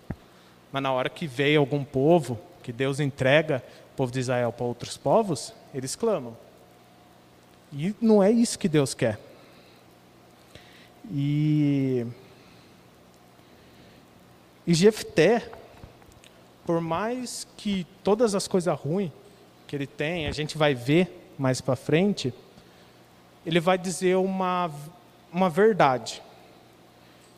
Mas 0.71 0.81
na 0.81 0.91
hora 0.91 1.09
que 1.09 1.27
veio 1.27 1.59
algum 1.59 1.83
povo, 1.83 2.39
que 2.63 2.71
Deus 2.71 2.99
entrega 2.99 3.63
o 3.93 3.97
povo 3.97 4.11
de 4.11 4.19
Israel 4.19 4.51
para 4.51 4.65
outros 4.65 4.97
povos, 4.97 5.53
eles 5.73 5.95
clamam. 5.95 6.35
E 7.73 7.95
não 8.01 8.21
é 8.21 8.31
isso 8.31 8.57
que 8.57 8.67
Deus 8.67 8.93
quer. 8.93 9.19
E, 11.09 12.05
e 14.65 14.73
Jefté, 14.73 15.49
por 16.65 16.81
mais 16.81 17.47
que 17.57 17.85
todas 18.03 18.33
as 18.35 18.47
coisas 18.47 18.77
ruins 18.77 19.11
que 19.67 19.75
ele 19.75 19.87
tem, 19.87 20.27
a 20.27 20.31
gente 20.31 20.57
vai 20.57 20.73
ver 20.73 21.33
mais 21.37 21.61
para 21.61 21.75
frente, 21.75 22.33
ele 23.45 23.59
vai 23.59 23.77
dizer 23.77 24.15
uma, 24.17 24.71
uma 25.31 25.49
verdade. 25.49 26.21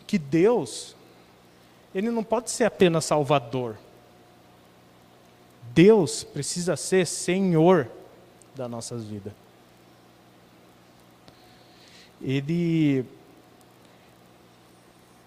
Que 0.06 0.18
Deus, 0.18 0.96
ele 1.94 2.10
não 2.10 2.24
pode 2.24 2.52
ser 2.52 2.66
apenas 2.66 3.06
Salvador. 3.06 3.78
Deus 5.74 6.24
precisa 6.24 6.76
ser 6.76 7.08
Senhor 7.08 7.90
das 8.56 8.70
nossas 8.70 9.04
vidas. 9.04 9.34
Ele. 12.22 13.06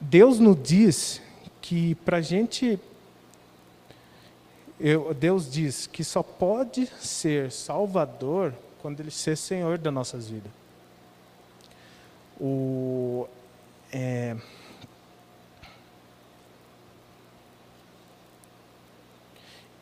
Deus 0.01 0.39
nos 0.39 0.57
diz 0.62 1.21
que 1.61 1.95
para 1.97 2.19
a 2.19 2.23
gente. 2.23 2.79
Eu, 4.79 5.15
Deus 5.15 5.51
diz 5.51 5.87
que 5.87 6.05
só 6.05 6.23
pode 6.23 6.87
ser 7.01 7.51
Salvador 7.51 8.53
quando 8.83 9.01
Ele 9.01 9.11
ser 9.11 9.37
Senhor 9.37 9.79
das 9.79 9.93
nossas 9.93 10.29
vidas. 10.29 10.53
O, 12.40 13.27
é, 13.92 14.37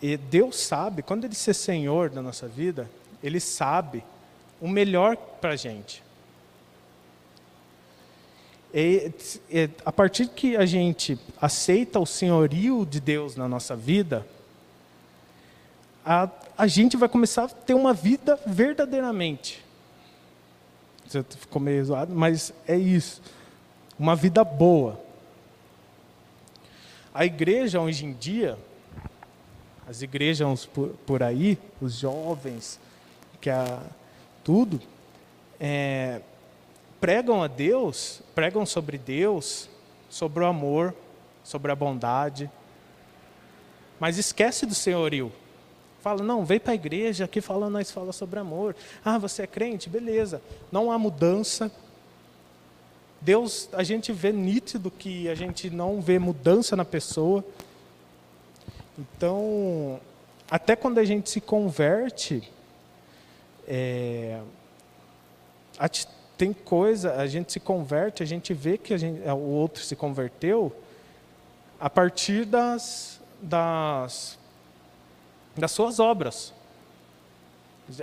e 0.01 0.17
Deus 0.17 0.57
sabe, 0.57 1.03
quando 1.03 1.25
Ele 1.25 1.35
ser 1.35 1.55
Senhor 1.55 2.11
da 2.11 2.23
nossa 2.23 2.47
vida, 2.47 2.89
Ele 3.23 3.41
sabe 3.41 4.05
o 4.61 4.69
melhor 4.69 5.17
para 5.17 5.51
a 5.51 5.57
gente. 5.57 6.03
E, 8.73 9.13
e, 9.51 9.71
a 9.85 9.91
partir 9.91 10.29
que 10.29 10.57
a 10.57 10.67
gente 10.67 11.19
aceita 11.41 11.99
o 11.99 12.07
senhorio 12.07 12.85
de 12.85 13.01
Deus 13.01 13.35
na 13.35 13.49
nossa 13.49 13.75
vida, 13.75 14.27
a, 16.05 16.29
a 16.57 16.67
gente 16.67 16.97
vai 16.97 17.09
começar 17.09 17.45
a 17.45 17.49
ter 17.49 17.75
uma 17.75 17.95
vida 17.95 18.39
verdadeiramente 18.47 19.64
você 21.07 21.23
ficou 21.23 21.61
meio 21.61 21.85
zoado, 21.85 22.15
mas 22.15 22.53
é 22.67 22.77
isso. 22.77 23.23
Uma 23.99 24.17
vida 24.17 24.43
boa. 24.43 25.01
A 27.13 27.25
igreja 27.25 27.81
hoje 27.81 28.05
em 28.05 28.13
dia, 28.13 28.59
as 29.87 30.03
igrejas 30.03 30.67
por, 30.67 30.89
por 31.07 31.23
aí, 31.23 31.59
os 31.81 31.99
jovens, 31.99 32.81
que 33.41 33.51
a, 33.51 33.81
tudo, 34.43 34.81
é, 35.61 36.21
pregam 37.01 37.43
a 37.43 37.47
Deus, 37.47 38.21
pregam 38.35 38.67
sobre 38.67 38.99
Deus, 38.99 39.69
sobre 40.09 40.43
o 40.43 40.47
amor, 40.47 40.95
sobre 41.45 41.71
a 41.71 41.77
bondade, 41.77 42.51
mas 44.01 44.19
esquece 44.19 44.67
do 44.67 44.75
senhorio. 44.75 45.31
Fala, 46.05 46.23
não, 46.23 46.45
vem 46.45 46.61
para 46.61 46.73
a 46.73 46.75
igreja, 46.75 47.25
aqui 47.25 47.41
falando, 47.41 47.73
nós 47.73 47.91
fala 47.91 48.13
sobre 48.13 48.39
amor. 48.39 48.77
Ah, 49.03 49.17
você 49.17 49.45
é 49.45 49.47
crente? 49.47 49.89
Beleza. 49.89 50.43
Não 50.71 50.93
há 50.93 50.99
mudança. 50.99 51.73
Deus, 53.23 53.71
a 53.73 53.83
gente 53.83 54.13
vê 54.13 54.31
nítido 54.31 54.91
que 54.91 55.31
a 55.31 55.35
gente 55.35 55.71
não 55.71 56.03
vê 56.03 56.19
mudança 56.19 56.77
na 56.77 56.85
pessoa. 56.85 57.43
Então, 58.99 59.99
até 60.51 60.77
quando 60.77 60.99
a 60.99 61.05
gente 61.05 61.31
se 61.31 61.41
converte, 61.41 62.53
é, 63.67 64.43
tem 66.37 66.53
coisa, 66.53 67.15
a 67.15 67.27
gente 67.27 67.51
se 67.51 67.61
converte, 67.61 68.23
a 68.23 68.27
gente 68.27 68.53
vê 68.53 68.77
que 68.77 68.99
gente, 68.99 69.27
o 69.27 69.39
outro 69.39 69.83
se 69.83 69.97
converteu 69.97 70.71
a 71.81 71.89
partir 71.89 72.45
das, 72.45 73.19
das 73.41 74.39
das 75.57 75.71
suas 75.71 76.01
obras. 76.01 76.53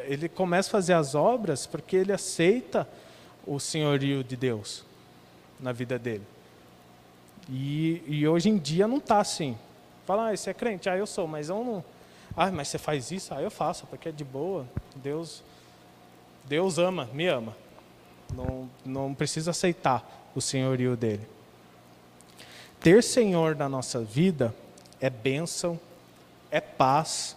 Ele 0.03 0.29
começa 0.29 0.69
a 0.69 0.71
fazer 0.71 0.93
as 0.93 1.15
obras 1.15 1.65
porque 1.65 1.95
ele 1.95 2.13
aceita 2.13 2.87
o 3.45 3.59
senhorio 3.59 4.23
de 4.23 4.35
Deus 4.35 4.83
na 5.59 5.71
vida 5.71 5.97
dele. 5.97 6.25
E, 7.49 8.03
e 8.07 8.27
hoje 8.27 8.49
em 8.49 8.57
dia 8.57 8.87
não 8.87 8.97
está 8.97 9.19
assim. 9.19 9.57
Fala, 10.05 10.29
ah, 10.29 10.35
você 10.35 10.51
é 10.51 10.53
crente? 10.53 10.89
Ah, 10.89 10.97
eu 10.97 11.07
sou, 11.07 11.27
mas 11.27 11.49
eu 11.49 11.63
não. 11.63 11.83
Ah, 12.35 12.51
mas 12.51 12.67
você 12.67 12.77
faz 12.77 13.11
isso? 13.11 13.33
Ah, 13.33 13.41
eu 13.41 13.51
faço, 13.51 13.85
porque 13.87 14.09
é 14.09 14.11
de 14.11 14.23
boa. 14.23 14.65
Deus, 14.95 15.43
Deus 16.45 16.77
ama, 16.77 17.09
me 17.13 17.27
ama. 17.27 17.55
Não, 18.33 18.69
não 18.85 19.13
precisa 19.13 19.51
aceitar 19.51 20.29
o 20.33 20.41
senhorio 20.41 20.95
dele. 20.95 21.27
Ter 22.79 23.03
Senhor 23.03 23.55
na 23.55 23.67
nossa 23.67 23.99
vida 24.01 24.55
é 24.99 25.09
bênção, 25.09 25.79
é 26.49 26.59
paz, 26.59 27.35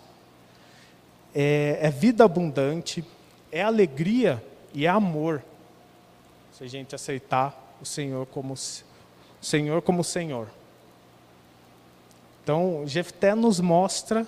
é, 1.35 1.79
é 1.81 1.90
vida 1.90 2.25
abundante, 2.25 3.05
é 3.51 3.62
alegria 3.62 4.42
e 4.73 4.87
é 4.87 4.88
amor. 4.88 5.42
Se 6.53 6.62
a 6.62 6.68
gente 6.68 6.94
aceitar 6.94 7.77
o 7.83 7.85
Senhor 7.85 8.27
como 8.27 8.57
Senhor 9.40 9.83
como 9.83 10.03
Senhor. 10.03 10.49
Então, 12.42 12.85
Jefté 12.87 13.35
nos 13.35 13.61
mostra, 13.61 14.27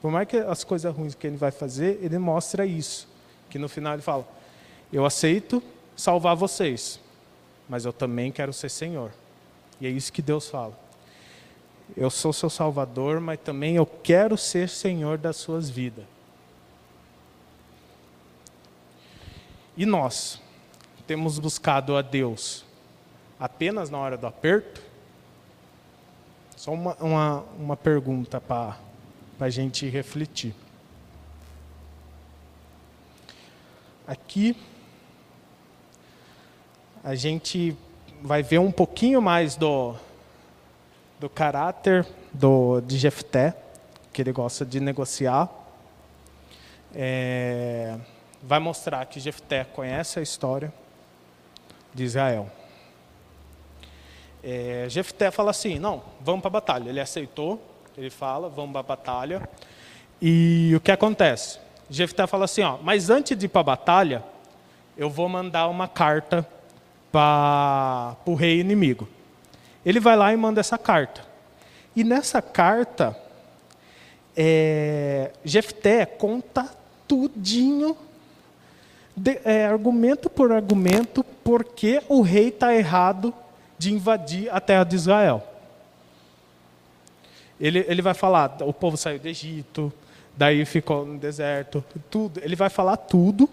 por 0.00 0.10
mais 0.10 0.28
que 0.28 0.36
as 0.36 0.64
coisas 0.64 0.94
ruins 0.94 1.14
que 1.14 1.26
ele 1.26 1.36
vai 1.36 1.50
fazer, 1.50 1.98
ele 2.02 2.18
mostra 2.18 2.64
isso. 2.64 3.08
Que 3.50 3.58
no 3.58 3.68
final 3.68 3.94
ele 3.94 4.02
fala: 4.02 4.26
Eu 4.92 5.04
aceito 5.04 5.62
salvar 5.96 6.36
vocês, 6.36 7.00
mas 7.68 7.84
eu 7.84 7.92
também 7.92 8.30
quero 8.30 8.52
ser 8.52 8.68
Senhor. 8.68 9.10
E 9.80 9.86
é 9.86 9.90
isso 9.90 10.12
que 10.12 10.22
Deus 10.22 10.48
fala. 10.48 10.78
Eu 11.96 12.08
sou 12.10 12.32
seu 12.32 12.48
Salvador, 12.48 13.20
mas 13.20 13.40
também 13.40 13.76
eu 13.76 13.84
quero 13.84 14.36
ser 14.38 14.68
Senhor 14.68 15.18
das 15.18 15.36
suas 15.36 15.68
vidas. 15.68 16.04
E 19.76 19.86
nós 19.86 20.40
temos 21.06 21.38
buscado 21.38 21.96
a 21.96 22.02
Deus 22.02 22.64
apenas 23.40 23.90
na 23.90 23.98
hora 23.98 24.16
do 24.16 24.26
aperto? 24.26 24.82
Só 26.56 26.72
uma, 26.72 26.94
uma, 26.96 27.40
uma 27.58 27.76
pergunta 27.76 28.40
para 28.40 28.76
a 29.40 29.50
gente 29.50 29.88
refletir. 29.88 30.54
Aqui 34.06 34.56
a 37.02 37.14
gente 37.14 37.76
vai 38.20 38.42
ver 38.42 38.58
um 38.58 38.70
pouquinho 38.70 39.20
mais 39.20 39.56
do, 39.56 39.96
do 41.18 41.28
caráter 41.28 42.06
do, 42.32 42.80
de 42.80 42.96
Jefté, 42.96 43.56
que 44.12 44.22
ele 44.22 44.32
gosta 44.32 44.64
de 44.64 44.78
negociar. 44.78 45.50
É, 46.94 47.98
vai 48.42 48.58
mostrar 48.58 49.06
que 49.06 49.20
Jefté 49.20 49.64
conhece 49.64 50.18
a 50.18 50.22
história 50.22 50.72
de 51.94 52.02
Israel. 52.02 52.50
É, 54.42 54.86
Jefté 54.88 55.30
fala 55.30 55.52
assim, 55.52 55.78
não, 55.78 56.02
vamos 56.20 56.40
para 56.40 56.48
a 56.48 56.52
batalha. 56.52 56.88
Ele 56.88 57.00
aceitou, 57.00 57.62
ele 57.96 58.10
fala, 58.10 58.48
vamos 58.48 58.72
para 58.72 58.80
a 58.80 58.82
batalha. 58.82 59.48
E 60.20 60.72
o 60.74 60.80
que 60.80 60.90
acontece? 60.90 61.60
Jefté 61.88 62.26
fala 62.26 62.46
assim, 62.46 62.62
ó, 62.62 62.78
mas 62.82 63.10
antes 63.10 63.36
de 63.36 63.46
ir 63.46 63.48
para 63.48 63.60
a 63.60 63.64
batalha, 63.64 64.24
eu 64.96 65.08
vou 65.08 65.28
mandar 65.28 65.68
uma 65.68 65.86
carta 65.86 66.46
para 67.12 68.16
o 68.24 68.34
rei 68.34 68.58
inimigo. 68.58 69.08
Ele 69.84 70.00
vai 70.00 70.16
lá 70.16 70.32
e 70.32 70.36
manda 70.36 70.60
essa 70.60 70.78
carta. 70.78 71.24
E 71.94 72.02
nessa 72.02 72.40
carta, 72.40 73.16
é, 74.36 75.32
Jefté 75.44 76.06
conta 76.06 76.74
tudinho 77.06 77.96
de, 79.16 79.40
é, 79.44 79.66
argumento 79.66 80.30
por 80.30 80.52
argumento, 80.52 81.24
porque 81.44 82.02
o 82.08 82.22
rei 82.22 82.48
está 82.48 82.74
errado 82.74 83.34
de 83.78 83.92
invadir 83.92 84.48
a 84.50 84.60
terra 84.60 84.84
de 84.84 84.96
Israel. 84.96 85.42
Ele, 87.60 87.84
ele 87.88 88.02
vai 88.02 88.14
falar, 88.14 88.56
o 88.62 88.72
povo 88.72 88.96
saiu 88.96 89.18
do 89.18 89.28
Egito, 89.28 89.92
daí 90.36 90.64
ficou 90.64 91.06
no 91.06 91.18
deserto, 91.18 91.84
tudo. 92.10 92.40
Ele 92.42 92.56
vai 92.56 92.68
falar 92.68 92.96
tudo. 92.96 93.48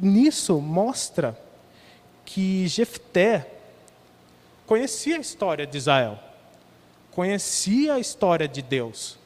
Nisso 0.00 0.60
mostra 0.60 1.38
que 2.24 2.66
Jefté 2.66 3.48
conhecia 4.66 5.16
a 5.16 5.20
história 5.20 5.66
de 5.66 5.78
Israel, 5.78 6.18
conhecia 7.12 7.94
a 7.94 7.98
história 7.98 8.48
de 8.48 8.60
Deus. 8.60 9.18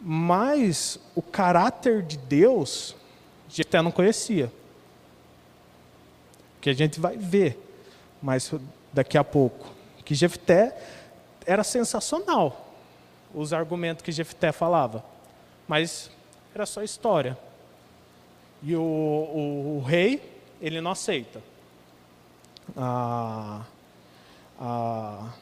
Mas 0.00 0.98
o 1.14 1.22
caráter 1.22 2.02
de 2.02 2.16
Deus, 2.16 2.96
Jefté 3.50 3.82
não 3.82 3.90
conhecia. 3.90 4.52
Que 6.60 6.70
a 6.70 6.74
gente 6.74 7.00
vai 7.00 7.16
ver 7.16 7.58
mais 8.22 8.52
daqui 8.92 9.18
a 9.18 9.24
pouco. 9.24 9.72
Que 10.04 10.14
Jefté 10.14 10.76
era 11.46 11.64
sensacional, 11.64 12.74
os 13.34 13.52
argumentos 13.52 14.02
que 14.02 14.12
Jefté 14.12 14.52
falava. 14.52 15.04
Mas 15.66 16.10
era 16.54 16.66
só 16.66 16.82
história. 16.82 17.36
E 18.62 18.76
o, 18.76 18.82
o, 18.82 19.78
o 19.78 19.82
rei, 19.86 20.22
ele 20.60 20.80
não 20.80 20.90
aceita. 20.90 21.42
Ah, 22.76 23.64
ah, 24.60 25.32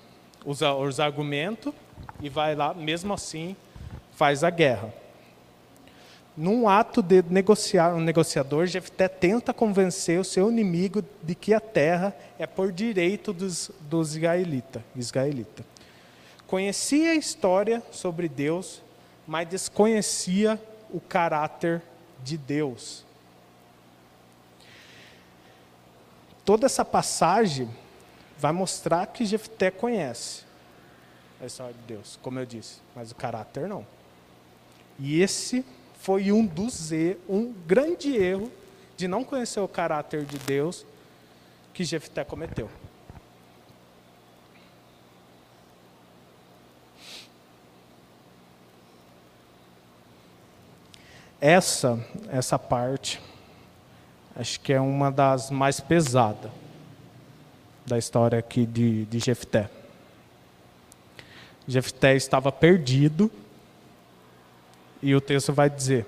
os 0.45 1.01
argumentos 1.01 1.75
e 2.21 2.29
vai 2.29 2.55
lá, 2.55 2.73
mesmo 2.73 3.13
assim, 3.13 3.57
faz 4.13 4.43
a 4.43 4.51
guerra. 4.51 4.93
Num 6.41 6.69
ato 6.69 7.03
de 7.03 7.21
negociar, 7.23 7.93
um 7.97 8.01
negociador, 8.01 8.65
Jefté 8.65 9.09
tenta 9.09 9.53
convencer 9.53 10.21
o 10.21 10.25
seu 10.25 10.49
inimigo 10.49 11.05
de 11.21 11.35
que 11.35 11.53
a 11.53 11.59
terra 11.59 12.17
é 12.39 12.47
por 12.47 12.71
direito 12.71 13.33
dos, 13.33 13.73
dos 13.81 14.15
israelitas. 14.15 14.81
Israelita. 14.95 15.65
Conhecia 16.47 17.11
a 17.11 17.15
história 17.17 17.83
sobre 17.91 18.29
Deus, 18.29 18.81
mas 19.27 19.49
desconhecia 19.49 20.63
o 20.91 21.01
caráter 21.01 21.83
de 22.23 22.39
Deus. 22.39 23.05
Toda 26.45 26.67
essa 26.67 26.85
passagem 26.85 27.69
vai 28.39 28.53
mostrar 28.53 29.07
que 29.09 29.27
Jefté 29.27 29.73
conhece 29.73 30.45
a 31.43 31.47
história 31.47 31.75
de 31.75 31.95
Deus, 31.95 32.17
como 32.23 32.39
eu 32.39 32.47
disse, 32.47 32.79
mas 32.95 33.11
o 33.11 33.17
caráter 33.17 33.67
não. 33.67 33.85
E 35.01 35.21
esse 35.21 35.65
foi 36.09 36.33
um 36.33 36.47
dos 36.47 36.91
erros, 36.91 37.21
um 37.29 37.53
grande 37.67 38.17
erro 38.17 38.51
de 38.97 39.07
não 39.07 39.23
conhecer 39.23 39.61
o 39.61 39.69
caráter 39.69 40.25
de 40.25 40.39
Deus 40.39 40.87
que 41.75 41.85
Jefté 41.85 42.25
cometeu. 42.25 42.71
Essa, 51.39 52.03
essa 52.31 52.59
parte, 52.59 53.21
acho 54.35 54.59
que 54.61 54.73
é 54.73 54.81
uma 54.81 55.13
das 55.13 55.51
mais 55.51 55.79
pesadas 55.79 56.51
da 57.85 57.99
história 57.99 58.39
aqui 58.39 58.65
de, 58.65 59.05
de 59.05 59.19
Jefté. 59.19 59.69
Jefté 61.67 62.17
estava 62.17 62.51
perdido, 62.51 63.31
e 65.03 65.15
o 65.15 65.21
texto 65.21 65.53
vai 65.53 65.69
dizer: 65.71 66.07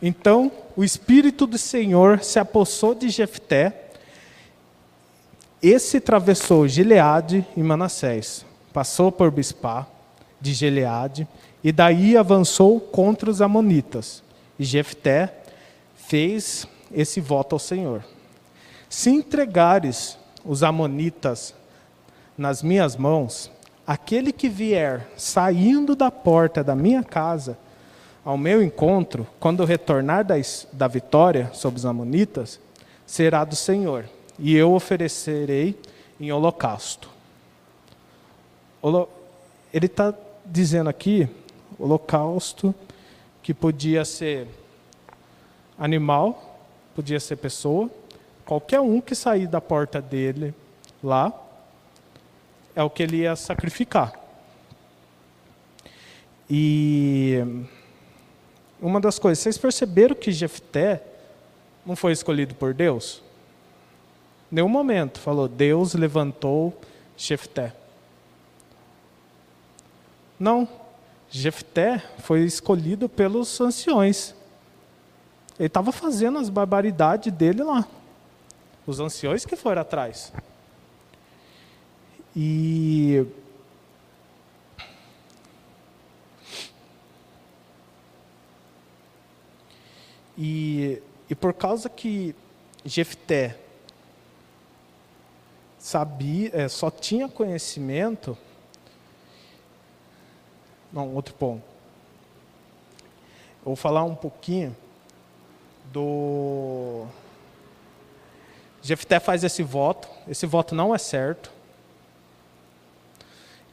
Então 0.00 0.50
o 0.76 0.84
Espírito 0.84 1.46
do 1.46 1.58
Senhor 1.58 2.22
se 2.22 2.38
apossou 2.38 2.94
de 2.94 3.08
Jefté, 3.08 3.90
esse 5.62 5.96
atravessou 5.96 6.68
Gileade 6.68 7.46
e 7.56 7.62
Manassés, 7.62 8.44
passou 8.72 9.10
por 9.10 9.30
Bispá 9.30 9.86
de 10.40 10.52
Gileade, 10.52 11.26
e 11.64 11.72
daí 11.72 12.16
avançou 12.16 12.78
contra 12.78 13.30
os 13.30 13.40
amonitas. 13.40 14.22
E 14.58 14.64
Jefté 14.64 15.34
fez 15.96 16.66
esse 16.92 17.20
voto 17.20 17.54
ao 17.54 17.58
Senhor: 17.58 18.04
Se 18.88 19.10
entregares 19.10 20.18
os 20.44 20.62
amonitas 20.62 21.54
nas 22.36 22.62
minhas 22.62 22.96
mãos, 22.96 23.50
aquele 23.86 24.32
que 24.32 24.48
vier 24.48 25.08
saindo 25.16 25.94
da 25.94 26.10
porta 26.10 26.64
da 26.64 26.74
minha 26.74 27.02
casa 27.02 27.56
ao 28.24 28.36
meu 28.36 28.60
encontro, 28.60 29.24
quando 29.38 29.64
retornar 29.64 30.24
da, 30.24 30.34
da 30.72 30.88
vitória 30.88 31.48
sobre 31.52 31.78
os 31.78 31.86
amonitas, 31.86 32.58
será 33.06 33.44
do 33.44 33.54
Senhor, 33.54 34.04
e 34.36 34.56
eu 34.56 34.72
oferecerei 34.72 35.78
em 36.18 36.32
holocausto. 36.32 37.08
Ele 39.72 39.86
está 39.86 40.12
dizendo 40.44 40.90
aqui 40.90 41.28
holocausto, 41.78 42.74
que 43.42 43.54
podia 43.54 44.04
ser 44.04 44.48
animal, 45.78 46.58
podia 46.96 47.20
ser 47.20 47.36
pessoa, 47.36 47.88
qualquer 48.44 48.80
um 48.80 49.00
que 49.00 49.14
sair 49.14 49.46
da 49.46 49.60
porta 49.60 50.00
dele 50.00 50.52
lá, 51.00 51.32
é 52.76 52.82
o 52.82 52.90
que 52.90 53.02
ele 53.02 53.16
ia 53.16 53.34
sacrificar. 53.34 54.12
E 56.48 57.38
uma 58.80 59.00
das 59.00 59.18
coisas, 59.18 59.42
vocês 59.42 59.56
perceberam 59.56 60.14
que 60.14 60.30
Jefté 60.30 61.02
não 61.84 61.96
foi 61.96 62.12
escolhido 62.12 62.54
por 62.54 62.74
Deus? 62.74 63.22
Nenhum 64.50 64.68
momento 64.68 65.18
falou, 65.18 65.48
Deus 65.48 65.94
levantou 65.94 66.78
Jefté. 67.16 67.72
Não, 70.38 70.68
Jefté 71.30 72.04
foi 72.18 72.44
escolhido 72.44 73.08
pelos 73.08 73.58
anciões. 73.58 74.34
Ele 75.58 75.66
estava 75.66 75.90
fazendo 75.90 76.38
as 76.38 76.50
barbaridades 76.50 77.32
dele 77.32 77.62
lá. 77.62 77.88
Os 78.86 79.00
anciões 79.00 79.46
que 79.46 79.56
foram 79.56 79.80
atrás. 79.80 80.30
E 82.36 83.26
E, 90.38 91.02
e 91.30 91.34
por 91.34 91.54
causa 91.54 91.88
que 91.88 92.36
Jefté 92.84 93.56
sabia, 95.78 96.50
é, 96.52 96.68
só 96.68 96.90
tinha 96.90 97.26
conhecimento 97.26 98.36
não, 100.92 101.14
outro 101.14 101.34
ponto. 101.34 101.62
Eu 103.60 103.64
vou 103.66 103.76
falar 103.76 104.04
um 104.04 104.14
pouquinho 104.14 104.74
do. 105.92 107.06
Jefté 108.80 109.18
faz 109.18 109.42
esse 109.42 109.62
voto, 109.62 110.08
esse 110.28 110.46
voto 110.46 110.74
não 110.74 110.94
é 110.94 110.98
certo. 110.98 111.50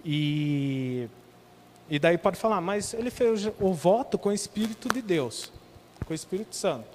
E, 0.04 1.08
e 1.90 2.00
daí 2.00 2.18
pode 2.18 2.38
falar, 2.38 2.60
mas 2.62 2.94
ele 2.94 3.10
fez 3.10 3.46
o 3.60 3.74
voto 3.74 4.18
com 4.18 4.30
o 4.30 4.34
Espírito 4.34 4.90
de 4.90 5.02
Deus, 5.02 5.52
com 6.06 6.12
o 6.12 6.16
Espírito 6.16 6.56
Santo. 6.56 6.88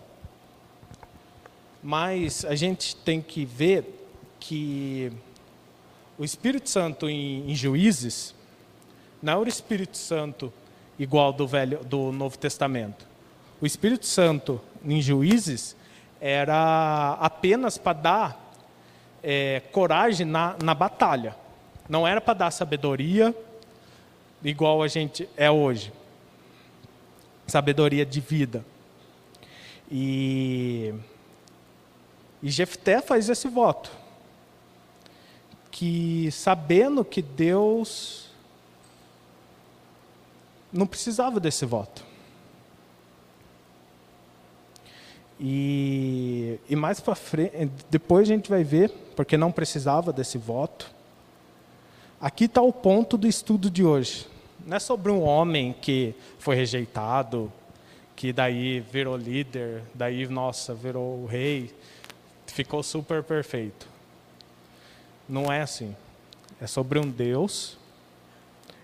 Mas 1.83 2.45
a 2.45 2.55
gente 2.55 2.97
tem 2.97 3.23
que 3.23 3.45
ver 3.45 4.09
que 4.41 5.13
o 6.19 6.25
Espírito 6.25 6.69
Santo 6.69 7.09
em, 7.09 7.51
em 7.51 7.55
Juízes, 7.55 8.35
não 9.23 9.35
era 9.35 9.41
o 9.43 9.49
Espírito 9.49 9.97
Santo 9.97 10.53
igual 10.99 11.33
do 11.33 11.47
velho 11.47 11.85
do 11.85 12.11
Novo 12.13 12.37
Testamento. 12.37 13.07
O 13.61 13.67
Espírito 13.67 14.07
Santo 14.07 14.61
em 14.85 15.01
Juízes 15.01 15.77
era 16.21 17.17
apenas 17.21 17.79
para 17.79 17.93
dar 17.93 18.55
é, 19.23 19.63
coragem 19.73 20.27
na, 20.27 20.57
na 20.63 20.75
batalha. 20.75 21.37
Não 21.89 22.07
era 22.07 22.21
para 22.21 22.35
dar 22.35 22.51
sabedoria 22.51 23.35
igual 24.43 24.83
a 24.83 24.89
gente 24.89 25.29
é 25.37 25.51
hoje. 25.51 25.93
Sabedoria 27.47 28.05
de 28.05 28.21
vida. 28.21 28.65
E, 29.91 30.93
e 32.43 32.51
Jefté 32.51 33.01
faz 33.01 33.29
esse 33.29 33.49
voto. 33.49 33.91
Que 35.71 36.31
sabendo 36.31 37.05
que 37.05 37.23
Deus 37.23 38.29
não 40.73 40.87
precisava 40.87 41.41
desse 41.41 41.65
voto. 41.65 42.05
E, 45.41 46.59
e 46.69 46.75
mais 46.75 47.01
para 47.01 47.15
frente, 47.15 47.71
depois 47.89 48.29
a 48.29 48.33
gente 48.33 48.51
vai 48.51 48.65
ver, 48.65 48.91
porque 49.15 49.37
não 49.37 49.53
precisava 49.53 50.13
desse 50.13 50.37
voto. 50.37 50.98
Aqui 52.21 52.47
está 52.47 52.61
o 52.61 52.73
ponto 52.73 53.17
do 53.17 53.29
estudo 53.29 53.71
de 53.71 53.85
hoje. 53.85 54.27
Não 54.67 54.77
é 54.77 54.81
sobre 54.81 55.13
um 55.13 55.23
homem 55.23 55.73
que 55.73 56.13
foi 56.41 56.57
rejeitado, 56.57 57.53
que 58.17 58.33
daí 58.33 58.81
virou 58.81 59.17
líder, 59.17 59.85
daí, 59.95 60.27
nossa, 60.27 60.75
virou 60.75 61.27
rei, 61.27 61.73
ficou 62.45 62.83
super 62.83 63.23
perfeito. 63.23 63.87
Não 65.29 65.53
é 65.53 65.61
assim. 65.61 65.95
É 66.61 66.67
sobre 66.67 66.99
um 66.99 67.09
Deus 67.09 67.79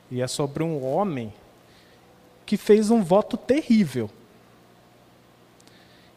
e 0.08 0.22
é 0.22 0.28
sobre 0.28 0.62
um 0.62 0.84
homem 0.86 1.34
que 2.46 2.56
fez 2.56 2.88
um 2.88 3.02
voto 3.02 3.36
terrível. 3.36 4.08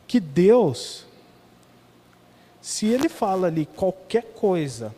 Que 0.06 0.20
Deus, 0.20 1.04
se 2.62 2.86
ele 2.86 3.10
fala 3.10 3.48
ali 3.48 3.66
qualquer 3.66 4.34
coisa, 4.34 4.94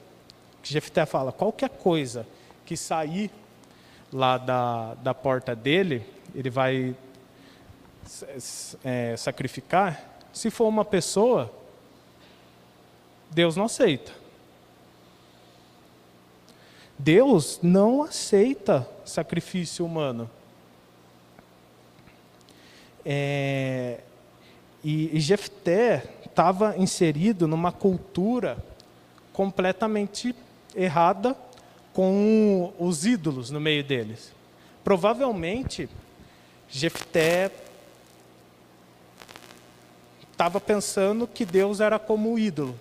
que 0.62 0.72
Jefté 0.72 1.05
fala, 1.05 1.32
qualquer 1.32 1.70
coisa 1.70 2.26
que 2.66 2.76
sair 2.76 3.32
lá 4.12 4.38
da, 4.38 4.93
da 4.95 5.14
porta 5.14 5.55
dele, 5.55 6.05
ele 6.36 6.49
vai 6.49 6.95
é, 8.84 9.16
sacrificar, 9.18 10.03
se 10.34 10.49
for 10.49 10.68
uma 10.68 10.86
pessoa, 10.86 11.53
Deus 13.32 13.55
não 13.55 13.66
aceita. 13.66 14.12
Deus 16.97 17.60
não 17.64 18.03
aceita 18.03 18.88
sacrifício 19.05 19.86
humano. 19.86 20.30
É, 23.05 24.01
e, 24.84 25.16
e 25.16 25.20
Jefté 25.20 26.03
estava 26.26 26.78
inserido 26.78 27.47
numa 27.47 27.72
cultura 27.72 28.57
completamente 29.32 30.36
errada 30.76 31.36
com 31.94 32.74
os 32.80 33.06
ídolos 33.06 33.50
no 33.50 33.60
meio 33.60 33.84
deles. 33.84 34.32
Provavelmente, 34.84 35.90
Jefté 36.70 37.52
estava 40.32 40.60
pensando 40.60 41.28
que 41.28 41.44
Deus 41.44 41.80
era 41.80 42.00
como 42.00 42.34
o 42.34 42.40
ídolo, 42.40 42.76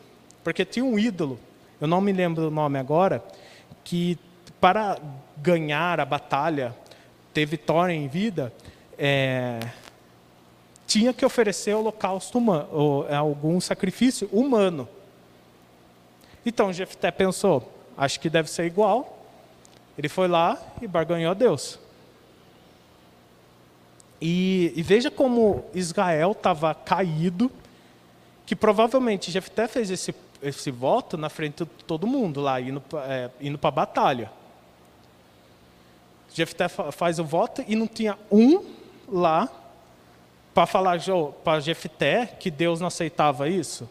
porque 0.45 0.65
tinha 0.65 0.85
um 0.85 0.99
ídolo, 0.99 1.39
eu 1.81 1.89
não 1.89 2.01
me 2.01 2.13
lembro 2.13 2.49
o 2.49 2.51
nome 2.51 2.79
agora, 2.79 3.25
que 3.83 4.19
para 4.61 4.99
ganhar 5.37 5.99
a 6.01 6.05
batalha, 6.05 6.75
ter 7.35 7.47
vitória 7.47 7.93
em 7.93 8.07
vida, 8.07 8.53
é, 8.97 9.61
tinha 10.87 11.13
que 11.13 11.25
oferecer 11.25 11.75
holocausto 11.75 12.39
humano, 12.39 13.07
algum 13.13 13.61
sacrifício 13.61 14.29
humano. 14.33 14.89
Então 16.47 16.73
Jefté 16.73 17.11
pensou, 17.11 17.78
acho 17.99 18.21
que 18.21 18.31
deve 18.31 18.49
ser 18.49 18.65
igual. 18.65 19.19
Ele 19.99 20.09
foi 20.09 20.29
lá 20.29 20.57
e 20.81 20.87
barganhou 20.87 21.33
a 21.33 21.35
Deus. 21.35 21.79
E, 24.21 24.73
e 24.77 24.83
veja 24.83 25.11
como 25.11 25.65
Israel 25.75 26.33
estava 26.33 26.73
caído, 26.75 27.51
que 28.47 28.55
provavelmente 28.55 29.31
Jefté 29.31 29.67
fez 29.67 29.91
esse, 29.91 30.15
esse 30.41 30.71
voto 30.71 31.17
na 31.17 31.29
frente 31.29 31.65
de 31.65 31.71
todo 31.85 32.07
mundo 32.07 32.41
lá, 32.41 32.61
indo, 32.61 32.83
é, 33.07 33.31
indo 33.41 33.59
para 33.59 33.69
a 33.69 33.73
batalha. 33.73 34.31
Jefté 36.33 36.69
faz 36.69 37.19
o 37.19 37.25
voto 37.25 37.65
e 37.67 37.75
não 37.75 37.87
tinha 37.87 38.17
um 38.31 38.65
lá 39.09 39.49
para 40.55 40.67
falar 40.67 41.01
para 41.43 41.61
Jefté 41.61 42.27
que 42.27 42.51
Deus 42.51 42.81
não 42.81 42.87
aceitava 42.87 43.49
isso. 43.49 43.89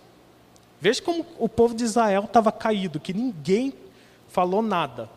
Veja 0.79 1.01
como 1.01 1.25
o 1.39 1.49
povo 1.49 1.73
de 1.73 1.83
Israel 1.83 2.25
estava 2.25 2.51
caído, 2.51 2.99
que 2.99 3.13
ninguém 3.13 3.73
falou 4.37 4.61
nada. 4.61 5.09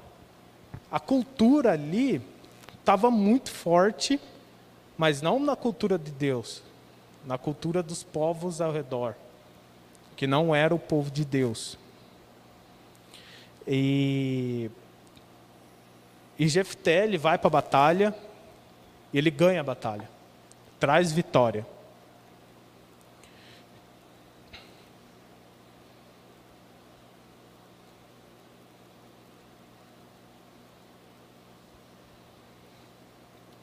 A 0.90 0.98
cultura 0.98 1.72
ali 1.72 2.22
estava 2.78 3.10
muito 3.10 3.50
forte, 3.50 4.18
mas 4.96 5.20
não 5.20 5.38
na 5.38 5.54
cultura 5.54 5.98
de 5.98 6.10
Deus, 6.10 6.62
na 7.26 7.36
cultura 7.36 7.82
dos 7.82 8.02
povos 8.02 8.62
ao 8.62 8.72
redor, 8.72 9.14
que 10.16 10.26
não 10.26 10.54
era 10.54 10.74
o 10.74 10.78
povo 10.78 11.10
de 11.10 11.22
Deus. 11.22 11.76
E, 13.68 14.70
e 16.38 16.48
Jefté, 16.48 17.04
ele 17.04 17.18
vai 17.18 17.36
para 17.36 17.48
a 17.48 17.50
batalha, 17.50 18.14
ele 19.12 19.30
ganha 19.30 19.60
a 19.60 19.64
batalha, 19.64 20.08
traz 20.78 21.12
vitória. 21.12 21.66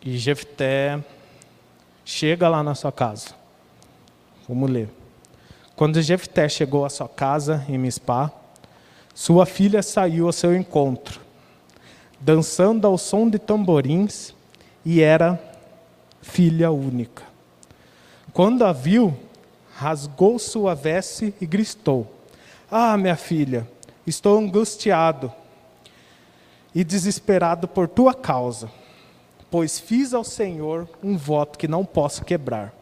E 0.01 0.17
Jefté 0.17 1.03
chega 2.05 2.47
lá 2.47 2.63
na 2.63 2.75
sua 2.75 2.91
casa. 2.91 3.29
Vamos 4.47 4.69
ler. 4.69 4.89
Quando 5.75 6.01
Jefté 6.01 6.47
chegou 6.47 6.85
à 6.85 6.89
sua 6.89 7.09
casa 7.09 7.65
em 7.67 7.77
Mispá, 7.77 8.31
sua 9.13 9.45
filha 9.45 9.81
saiu 9.81 10.27
ao 10.27 10.31
seu 10.31 10.55
encontro, 10.55 11.19
dançando 12.19 12.85
ao 12.85 12.97
som 12.97 13.29
de 13.29 13.39
tamborins, 13.39 14.33
e 14.85 15.01
era 15.01 15.41
filha 16.21 16.71
única. 16.71 17.23
Quando 18.31 18.63
a 18.63 18.71
viu, 18.71 19.17
rasgou 19.75 20.39
sua 20.39 20.73
veste 20.73 21.33
e 21.41 21.45
gritou: 21.45 22.11
Ah, 22.69 22.95
minha 22.95 23.15
filha, 23.15 23.67
estou 24.05 24.37
angustiado 24.37 25.31
e 26.73 26.83
desesperado 26.83 27.67
por 27.67 27.87
tua 27.87 28.13
causa 28.13 28.69
pois 29.49 29.79
fiz 29.79 30.13
ao 30.13 30.23
Senhor 30.23 30.87
um 31.03 31.17
voto 31.17 31.57
que 31.57 31.67
não 31.67 31.85
posso 31.85 32.23
quebrar. 32.25 32.73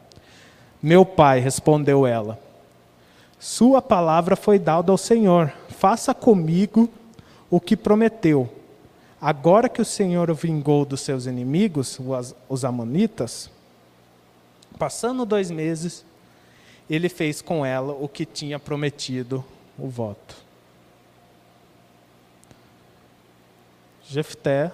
Meu 0.81 1.05
pai, 1.05 1.39
respondeu 1.39 2.05
ela, 2.05 2.39
sua 3.39 3.81
palavra 3.81 4.35
foi 4.35 4.57
dada 4.57 4.91
ao 4.91 4.97
Senhor, 4.97 5.53
faça 5.69 6.13
comigo 6.13 6.89
o 7.49 7.59
que 7.59 7.77
prometeu. 7.77 8.49
Agora 9.19 9.69
que 9.69 9.81
o 9.81 9.85
Senhor 9.85 10.29
o 10.29 10.35
vingou 10.35 10.85
dos 10.85 11.01
seus 11.01 11.25
inimigos, 11.25 11.99
os 12.49 12.65
Amonitas, 12.65 13.49
passando 14.77 15.25
dois 15.25 15.49
meses, 15.49 16.05
ele 16.89 17.09
fez 17.09 17.41
com 17.41 17.65
ela 17.65 17.93
o 17.93 18.07
que 18.07 18.25
tinha 18.25 18.59
prometido 18.59 19.43
o 19.77 19.87
voto. 19.87 20.35
Jefté 24.07 24.71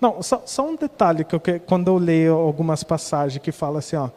não, 0.00 0.22
só, 0.22 0.42
só 0.46 0.68
um 0.68 0.76
detalhe 0.76 1.24
que 1.24 1.34
eu, 1.34 1.40
quando 1.66 1.88
eu 1.88 1.96
leio 1.96 2.34
algumas 2.34 2.82
passagens 2.82 3.42
que 3.42 3.52
fala 3.52 3.78
assim, 3.78 3.96
ó, 3.96 4.10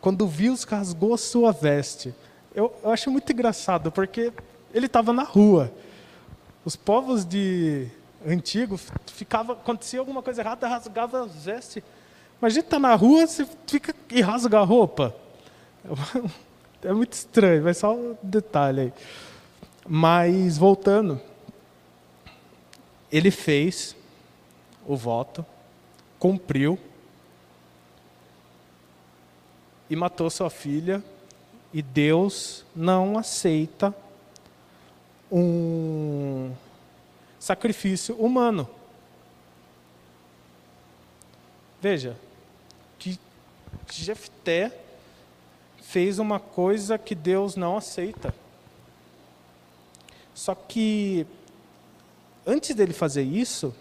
quando 0.00 0.26
viu 0.26 0.54
rasgou 0.68 1.14
a 1.14 1.18
sua 1.18 1.52
veste. 1.52 2.14
Eu, 2.54 2.74
eu 2.82 2.90
acho 2.90 3.10
muito 3.10 3.30
engraçado 3.32 3.92
porque 3.92 4.32
ele 4.72 4.86
estava 4.86 5.12
na 5.12 5.22
rua. 5.22 5.72
Os 6.64 6.76
povos 6.76 7.24
de 7.24 7.88
antigo 8.26 8.78
ficava 9.06 9.52
acontecia 9.52 10.00
alguma 10.00 10.22
coisa 10.22 10.42
errada, 10.42 10.66
rasgava 10.66 11.22
a 11.22 11.26
veste. 11.26 11.82
Imagina 12.40 12.60
estar 12.60 12.76
tá 12.76 12.80
na 12.80 12.94
rua, 12.94 13.26
você 13.26 13.46
fica 13.66 13.94
e 14.10 14.20
rasga 14.20 14.60
a 14.60 14.64
roupa. 14.64 15.14
É 16.80 16.92
muito 16.92 17.12
estranho, 17.12 17.64
mas 17.64 17.78
só 17.78 17.92
um 17.92 18.16
detalhe 18.22 18.80
aí. 18.80 18.92
Mas 19.84 20.56
voltando, 20.56 21.20
ele 23.10 23.32
fez 23.32 23.96
o 24.88 24.96
voto, 24.96 25.44
cumpriu 26.18 26.78
e 29.88 29.94
matou 29.94 30.28
sua 30.30 30.50
filha, 30.50 31.04
e 31.72 31.82
Deus 31.82 32.64
não 32.74 33.18
aceita 33.18 33.94
um 35.30 36.50
sacrifício 37.38 38.16
humano. 38.16 38.68
Veja, 41.80 42.16
que 42.98 43.18
Jefté 43.90 44.72
fez 45.82 46.18
uma 46.18 46.40
coisa 46.40 46.98
que 46.98 47.14
Deus 47.14 47.54
não 47.54 47.76
aceita. 47.76 48.34
Só 50.34 50.54
que 50.54 51.26
antes 52.46 52.74
dele 52.74 52.92
fazer 52.92 53.22
isso, 53.22 53.74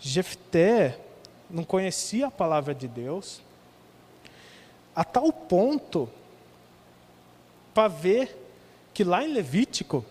Jefté 0.00 0.98
não 1.48 1.64
conhecia 1.64 2.28
a 2.28 2.30
palavra 2.30 2.74
de 2.74 2.88
Deus, 2.88 3.40
a 4.94 5.04
tal 5.04 5.32
ponto 5.32 6.08
para 7.74 7.88
ver 7.88 8.36
que 8.92 9.04
lá 9.04 9.24
em 9.24 9.32
Levítico, 9.32 10.04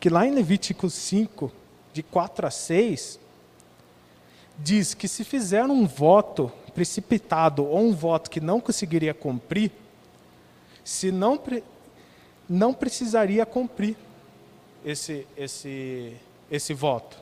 que 0.00 0.08
lá 0.08 0.26
em 0.26 0.30
Levítico 0.30 0.88
5, 0.88 1.52
de 1.92 2.02
4 2.02 2.46
a 2.46 2.50
6, 2.50 3.18
diz 4.58 4.94
que 4.94 5.08
se 5.08 5.24
fizer 5.24 5.64
um 5.64 5.86
voto 5.86 6.52
precipitado 6.74 7.64
ou 7.64 7.78
um 7.78 7.94
voto 7.94 8.30
que 8.30 8.40
não 8.40 8.60
conseguiria 8.60 9.14
cumprir, 9.14 9.70
se 10.84 11.10
não, 11.10 11.40
não 12.48 12.72
precisaria 12.72 13.44
cumprir 13.44 13.96
esse, 14.84 15.26
esse, 15.36 16.16
esse 16.50 16.72
voto. 16.74 17.16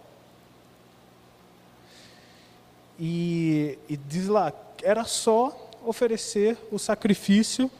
E, 2.98 3.78
e 3.88 3.96
diz 3.96 4.28
lá, 4.28 4.52
era 4.82 5.04
só 5.04 5.70
oferecer 5.84 6.56
o 6.70 6.78
sacrifício 6.78 7.70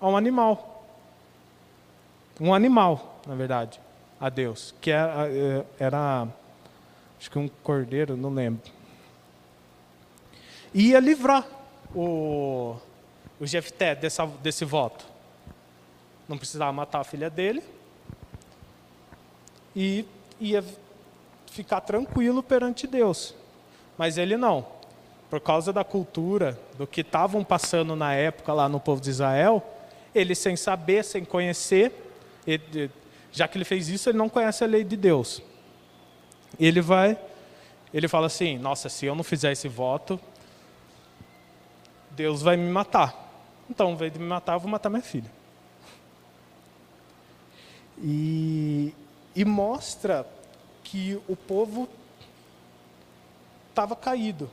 a 0.00 0.08
um 0.08 0.16
animal. 0.16 0.86
Um 2.40 2.54
animal, 2.54 3.20
na 3.26 3.34
verdade, 3.34 3.80
a 4.20 4.28
Deus, 4.28 4.74
que 4.80 4.90
era, 4.90 5.28
é, 5.28 5.64
era 5.78 6.28
acho 7.18 7.30
que 7.30 7.38
um 7.38 7.48
cordeiro, 7.62 8.16
não 8.16 8.30
lembro. 8.30 8.70
E 10.74 10.88
ia 10.88 11.00
livrar 11.00 11.46
o, 11.94 12.76
o 13.38 13.46
Jefté 13.46 13.94
dessa, 13.94 14.26
desse 14.26 14.64
voto. 14.64 15.04
Não 16.28 16.38
precisava 16.38 16.72
matar 16.72 17.00
a 17.00 17.04
filha 17.04 17.28
dele. 17.28 17.62
E 19.76 20.06
ia 20.40 20.64
ficar 21.52 21.82
tranquilo 21.82 22.42
perante 22.42 22.86
Deus. 22.86 23.34
Mas 23.96 24.16
ele 24.16 24.36
não. 24.36 24.66
Por 25.28 25.40
causa 25.40 25.72
da 25.72 25.84
cultura, 25.84 26.58
do 26.76 26.86
que 26.86 27.02
estavam 27.02 27.44
passando 27.44 27.94
na 27.94 28.14
época 28.14 28.52
lá 28.52 28.68
no 28.68 28.80
povo 28.80 29.00
de 29.00 29.10
Israel, 29.10 29.62
ele 30.14 30.34
sem 30.34 30.56
saber, 30.56 31.04
sem 31.04 31.24
conhecer, 31.24 31.92
ele, 32.46 32.90
já 33.30 33.46
que 33.46 33.56
ele 33.56 33.64
fez 33.64 33.88
isso, 33.88 34.08
ele 34.08 34.18
não 34.18 34.28
conhece 34.28 34.64
a 34.64 34.66
lei 34.66 34.82
de 34.82 34.96
Deus. 34.96 35.42
Ele 36.58 36.80
vai, 36.80 37.18
ele 37.92 38.08
fala 38.08 38.26
assim: 38.26 38.58
Nossa, 38.58 38.88
se 38.88 39.06
eu 39.06 39.14
não 39.14 39.24
fizer 39.24 39.52
esse 39.52 39.68
voto, 39.68 40.18
Deus 42.10 42.42
vai 42.42 42.56
me 42.56 42.70
matar. 42.70 43.18
Então, 43.70 43.86
ao 43.86 43.92
invés 43.92 44.12
de 44.12 44.18
me 44.18 44.26
matar, 44.26 44.54
eu 44.54 44.60
vou 44.60 44.70
matar 44.70 44.90
minha 44.90 45.02
filha. 45.02 45.30
E, 47.98 48.94
e 49.34 49.44
mostra 49.44 50.26
que 50.92 51.18
o 51.26 51.34
povo 51.34 51.88
estava 53.70 53.96
caído. 53.96 54.50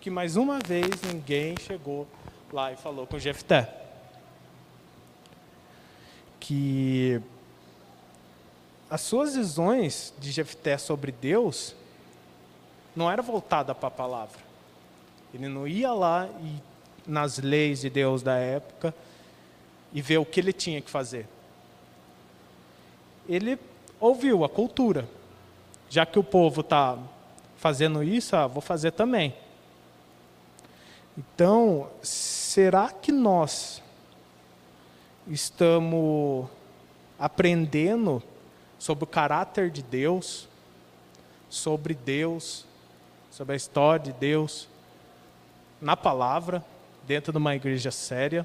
Que 0.00 0.08
mais 0.08 0.36
uma 0.36 0.58
vez 0.58 0.88
ninguém 1.02 1.54
chegou 1.60 2.08
lá 2.50 2.72
e 2.72 2.76
falou 2.76 3.06
com 3.06 3.18
Jefté. 3.18 3.70
Que 6.40 7.20
as 8.88 9.02
suas 9.02 9.34
visões 9.36 10.14
de 10.18 10.32
Jefté 10.32 10.78
sobre 10.78 11.12
Deus 11.12 11.76
não 12.96 13.10
era 13.10 13.20
voltada 13.20 13.74
para 13.74 13.88
a 13.88 13.90
palavra. 13.90 14.40
Ele 15.34 15.46
não 15.46 15.68
ia 15.68 15.92
lá 15.92 16.26
e 16.40 16.56
nas 17.06 17.36
leis 17.36 17.82
de 17.82 17.90
Deus 17.90 18.22
da 18.22 18.36
época 18.36 18.94
e 19.92 20.00
ver 20.00 20.16
o 20.16 20.24
que 20.24 20.40
ele 20.40 20.54
tinha 20.54 20.80
que 20.80 20.88
fazer. 20.88 21.28
Ele 23.28 23.58
ouviu 24.00 24.42
a 24.42 24.48
cultura. 24.48 25.06
Já 25.94 26.04
que 26.04 26.18
o 26.18 26.24
povo 26.24 26.60
está 26.60 26.98
fazendo 27.56 28.02
isso, 28.02 28.34
ah, 28.34 28.48
vou 28.48 28.60
fazer 28.60 28.90
também. 28.90 29.32
Então, 31.16 31.88
será 32.02 32.90
que 32.90 33.12
nós 33.12 33.80
estamos 35.28 36.48
aprendendo 37.16 38.20
sobre 38.76 39.04
o 39.04 39.06
caráter 39.06 39.70
de 39.70 39.84
Deus, 39.84 40.48
sobre 41.48 41.94
Deus, 41.94 42.66
sobre 43.30 43.52
a 43.52 43.56
história 43.56 44.06
de 44.06 44.18
Deus, 44.18 44.68
na 45.80 45.96
palavra, 45.96 46.64
dentro 47.06 47.30
de 47.30 47.38
uma 47.38 47.54
igreja 47.54 47.92
séria, 47.92 48.44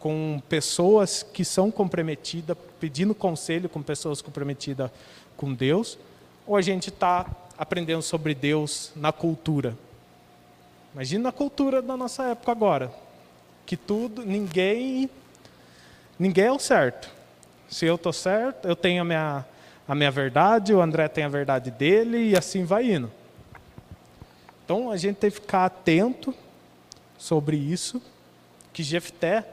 com 0.00 0.42
pessoas 0.48 1.22
que 1.22 1.44
são 1.44 1.70
comprometidas, 1.70 2.56
pedindo 2.80 3.14
conselho 3.14 3.68
com 3.68 3.80
pessoas 3.80 4.20
comprometidas 4.20 4.90
com 5.36 5.54
Deus, 5.54 5.96
ou 6.46 6.56
a 6.56 6.62
gente 6.62 6.88
está 6.88 7.26
aprendendo 7.56 8.02
sobre 8.02 8.34
Deus 8.34 8.92
na 8.94 9.12
cultura? 9.12 9.76
Imagina 10.92 11.30
a 11.30 11.32
cultura 11.32 11.82
da 11.82 11.96
nossa 11.96 12.24
época 12.24 12.52
agora, 12.52 12.92
que 13.66 13.76
tudo, 13.76 14.24
ninguém, 14.24 15.10
ninguém 16.18 16.44
é 16.44 16.52
o 16.52 16.58
certo. 16.58 17.10
Se 17.68 17.86
eu 17.86 17.96
estou 17.96 18.12
certo, 18.12 18.68
eu 18.68 18.76
tenho 18.76 19.02
a 19.02 19.04
minha, 19.04 19.44
a 19.88 19.94
minha 19.94 20.10
verdade, 20.10 20.72
o 20.72 20.80
André 20.80 21.08
tem 21.08 21.24
a 21.24 21.28
verdade 21.28 21.70
dele 21.70 22.30
e 22.30 22.36
assim 22.36 22.64
vai 22.64 22.92
indo. 22.92 23.10
Então 24.64 24.90
a 24.90 24.96
gente 24.96 25.16
tem 25.16 25.30
que 25.30 25.40
ficar 25.40 25.64
atento 25.64 26.34
sobre 27.18 27.56
isso, 27.56 28.00
que 28.72 28.82
Jefté 28.82 29.44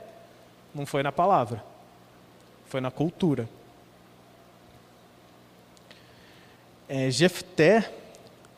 não 0.74 0.86
foi 0.86 1.02
na 1.02 1.10
palavra, 1.10 1.62
foi 2.66 2.80
na 2.80 2.90
cultura. 2.90 3.48
É, 6.94 7.10
Jefté 7.10 7.90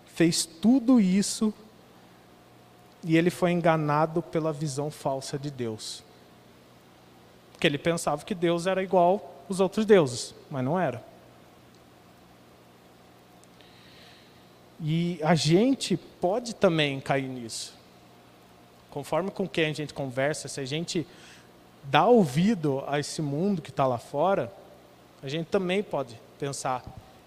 fez 0.07 0.45
tudo 0.45 1.01
isso 1.01 1.55
e 3.05 3.17
ele 3.17 3.31
foi 3.31 3.53
enganado 3.53 4.21
pela 4.21 4.53
visão 4.53 4.91
falsa 4.91 5.39
de 5.39 5.53
Deus. 5.53 6.03
Porque 7.53 7.65
ele 7.65 7.79
pensava 7.79 8.25
que 8.25 8.35
Deus 8.35 8.67
era 8.67 8.83
igual 8.83 9.45
os 9.49 9.61
outros 9.61 9.87
deuses, 9.87 10.35
mas 10.51 10.65
não 10.65 10.77
era. 10.77 11.01
E 14.81 15.21
a 15.23 15.37
gente 15.37 15.97
pode 15.97 16.57
também 16.57 16.99
cair 16.99 17.29
nisso. 17.29 17.73
Conforme 18.91 19.31
com 19.31 19.47
quem 19.47 19.67
a 19.67 19.73
gente 19.73 19.95
conversa, 19.95 20.49
se 20.49 20.59
a 20.59 20.65
gente 20.65 21.07
dá 21.85 22.05
ouvido 22.05 22.83
a 22.89 22.99
esse 22.99 23.23
mundo 23.23 23.63
que 23.63 23.71
está 23.71 23.87
lá 23.87 23.99
fora, 23.99 24.53
a 25.23 25.29
gente 25.29 25.47
também 25.47 25.85
pode 25.85 26.21
pensar 26.37 26.83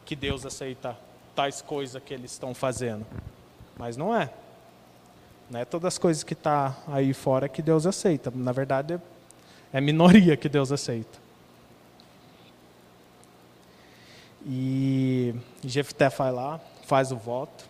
que 0.07 0.15
Deus 0.15 0.45
aceita 0.45 0.97
tais 1.35 1.61
coisas 1.61 2.01
que 2.01 2.13
eles 2.13 2.31
estão 2.31 2.53
fazendo. 2.53 3.05
Mas 3.77 3.97
não 3.97 4.15
é. 4.15 4.31
Não 5.49 5.59
é 5.59 5.65
todas 5.65 5.95
as 5.95 5.97
coisas 5.97 6.23
que 6.23 6.31
estão 6.31 6.71
tá 6.71 6.77
aí 6.87 7.13
fora 7.13 7.49
que 7.49 7.61
Deus 7.61 7.85
aceita. 7.85 8.31
Na 8.33 8.53
verdade, 8.53 8.99
é 9.73 9.81
minoria 9.81 10.37
que 10.37 10.47
Deus 10.47 10.71
aceita. 10.71 11.19
E 14.45 15.35
Jefté 15.61 16.07
vai 16.07 16.31
lá, 16.31 16.57
faz 16.85 17.11
o 17.11 17.17
voto. 17.17 17.65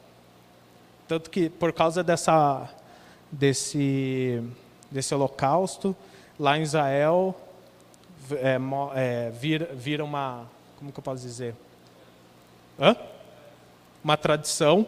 Tanto 1.08 1.32
que, 1.32 1.50
por 1.50 1.74
causa 1.74 2.04
dessa, 2.04 2.70
desse, 3.32 4.44
desse 4.92 5.16
holocausto, 5.16 5.96
lá 6.40 6.56
em 6.56 6.62
Israel, 6.62 7.36
é, 8.34 8.60
é, 8.94 9.32
vira, 9.32 9.74
vira 9.74 10.04
uma. 10.04 10.46
Como 10.78 10.92
que 10.92 11.00
eu 11.00 11.04
posso 11.04 11.24
dizer? 11.24 11.56
Hã? 12.80 12.96
Uma 14.04 14.16
tradição 14.16 14.88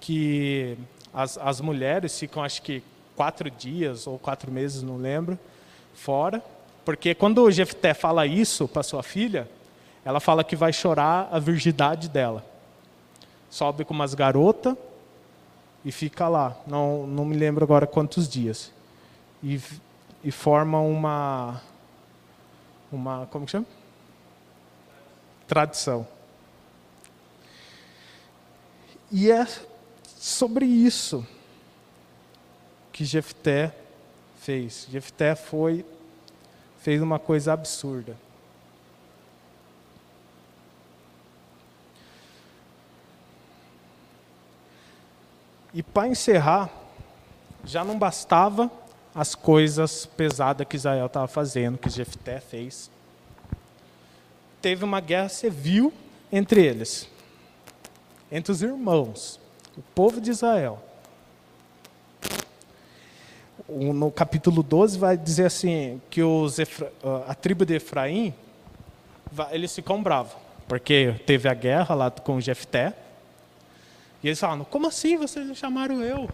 que 0.00 0.76
as, 1.12 1.38
as 1.38 1.60
mulheres 1.60 2.18
ficam, 2.18 2.42
acho 2.42 2.62
que, 2.62 2.82
quatro 3.16 3.50
dias 3.50 4.06
ou 4.06 4.18
quatro 4.18 4.50
meses, 4.50 4.82
não 4.82 4.96
lembro, 4.96 5.38
fora. 5.94 6.42
Porque 6.84 7.14
quando 7.14 7.42
o 7.42 7.50
Jefté 7.50 7.94
fala 7.94 8.26
isso 8.26 8.66
para 8.66 8.82
sua 8.82 9.02
filha, 9.02 9.48
ela 10.04 10.20
fala 10.20 10.42
que 10.42 10.56
vai 10.56 10.72
chorar 10.72 11.28
a 11.30 11.38
virgindade 11.38 12.08
dela. 12.08 12.44
Sobe 13.48 13.84
com 13.84 13.94
umas 13.94 14.14
garotas 14.14 14.76
e 15.84 15.92
fica 15.92 16.28
lá. 16.28 16.56
Não, 16.66 17.06
não 17.06 17.24
me 17.24 17.36
lembro 17.36 17.64
agora 17.64 17.86
quantos 17.86 18.28
dias. 18.28 18.72
E, 19.42 19.60
e 20.24 20.30
forma 20.30 20.80
uma. 20.80 21.60
Uma. 22.90 23.26
Como 23.30 23.44
que 23.44 23.52
chama? 23.52 23.66
Tradição. 25.46 26.06
E 29.12 29.30
é 29.30 29.46
sobre 30.16 30.64
isso 30.64 31.26
que 32.90 33.04
Jefté 33.04 33.74
fez. 34.40 34.86
Jefté 34.90 35.34
foi 35.34 35.84
fez 36.80 37.00
uma 37.02 37.18
coisa 37.18 37.52
absurda. 37.52 38.16
E 45.74 45.82
para 45.82 46.08
encerrar, 46.08 46.70
já 47.64 47.84
não 47.84 47.98
bastava 47.98 48.70
as 49.14 49.34
coisas 49.34 50.06
pesadas 50.06 50.66
que 50.66 50.76
Israel 50.76 51.06
estava 51.06 51.28
fazendo, 51.28 51.76
que 51.76 51.90
Jefté 51.90 52.40
fez. 52.40 52.90
Teve 54.62 54.84
uma 54.84 55.00
guerra 55.00 55.28
civil 55.28 55.92
entre 56.32 56.64
eles 56.64 57.11
entre 58.32 58.50
os 58.50 58.62
irmãos, 58.62 59.38
o 59.76 59.82
povo 59.94 60.18
de 60.18 60.30
Israel. 60.30 60.82
No 63.68 64.10
capítulo 64.10 64.62
12 64.62 64.98
vai 64.98 65.18
dizer 65.18 65.44
assim 65.44 66.00
que 66.08 66.22
os, 66.22 66.56
a 67.28 67.34
tribo 67.34 67.66
de 67.66 67.74
Efraim, 67.74 68.34
eles 69.50 69.74
ficam 69.74 70.02
bravos, 70.02 70.32
porque 70.66 71.14
teve 71.26 71.46
a 71.46 71.52
guerra 71.54 71.94
lá 71.94 72.10
com 72.10 72.40
Jefté. 72.40 72.94
E 74.22 74.28
eles 74.28 74.40
falam, 74.40 74.64
como 74.64 74.86
assim 74.88 75.18
vocês 75.18 75.54
chamaram 75.58 76.02
eu? 76.02 76.28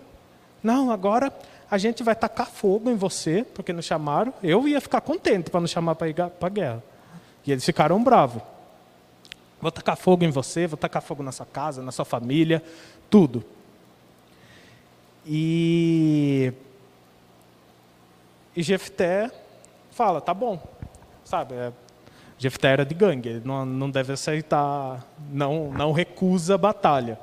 Não, 0.62 0.92
agora 0.92 1.32
a 1.68 1.78
gente 1.78 2.04
vai 2.04 2.14
tacar 2.14 2.46
fogo 2.46 2.88
em 2.88 2.94
você, 2.94 3.44
porque 3.54 3.72
não 3.72 3.82
chamaram. 3.82 4.32
Eu 4.40 4.68
ia 4.68 4.80
ficar 4.80 5.00
contente 5.00 5.50
para 5.50 5.60
não 5.60 5.66
chamar 5.66 5.96
para 5.96 6.06
a 6.40 6.48
guerra. 6.48 6.82
E 7.44 7.50
eles 7.50 7.64
ficaram 7.64 8.02
bravos. 8.02 8.42
Vou 9.60 9.72
tacar 9.72 9.96
fogo 9.96 10.24
em 10.24 10.30
você, 10.30 10.66
vou 10.66 10.76
tacar 10.76 11.02
fogo 11.02 11.22
na 11.22 11.32
sua 11.32 11.46
casa, 11.46 11.82
na 11.82 11.90
sua 11.90 12.04
família, 12.04 12.62
tudo. 13.10 13.44
E, 15.26 16.52
e 18.56 18.62
Jefté 18.62 19.30
fala, 19.90 20.20
tá 20.20 20.32
bom, 20.32 20.62
sabe? 21.24 21.54
É, 21.54 21.72
Jefté 22.38 22.68
era 22.68 22.84
de 22.84 22.94
gangue, 22.94 23.28
ele 23.28 23.42
não, 23.44 23.66
não 23.66 23.90
deve 23.90 24.12
aceitar, 24.12 25.04
não, 25.30 25.72
não 25.72 25.92
recusa 25.92 26.54
a 26.54 26.58
batalha. 26.58 27.18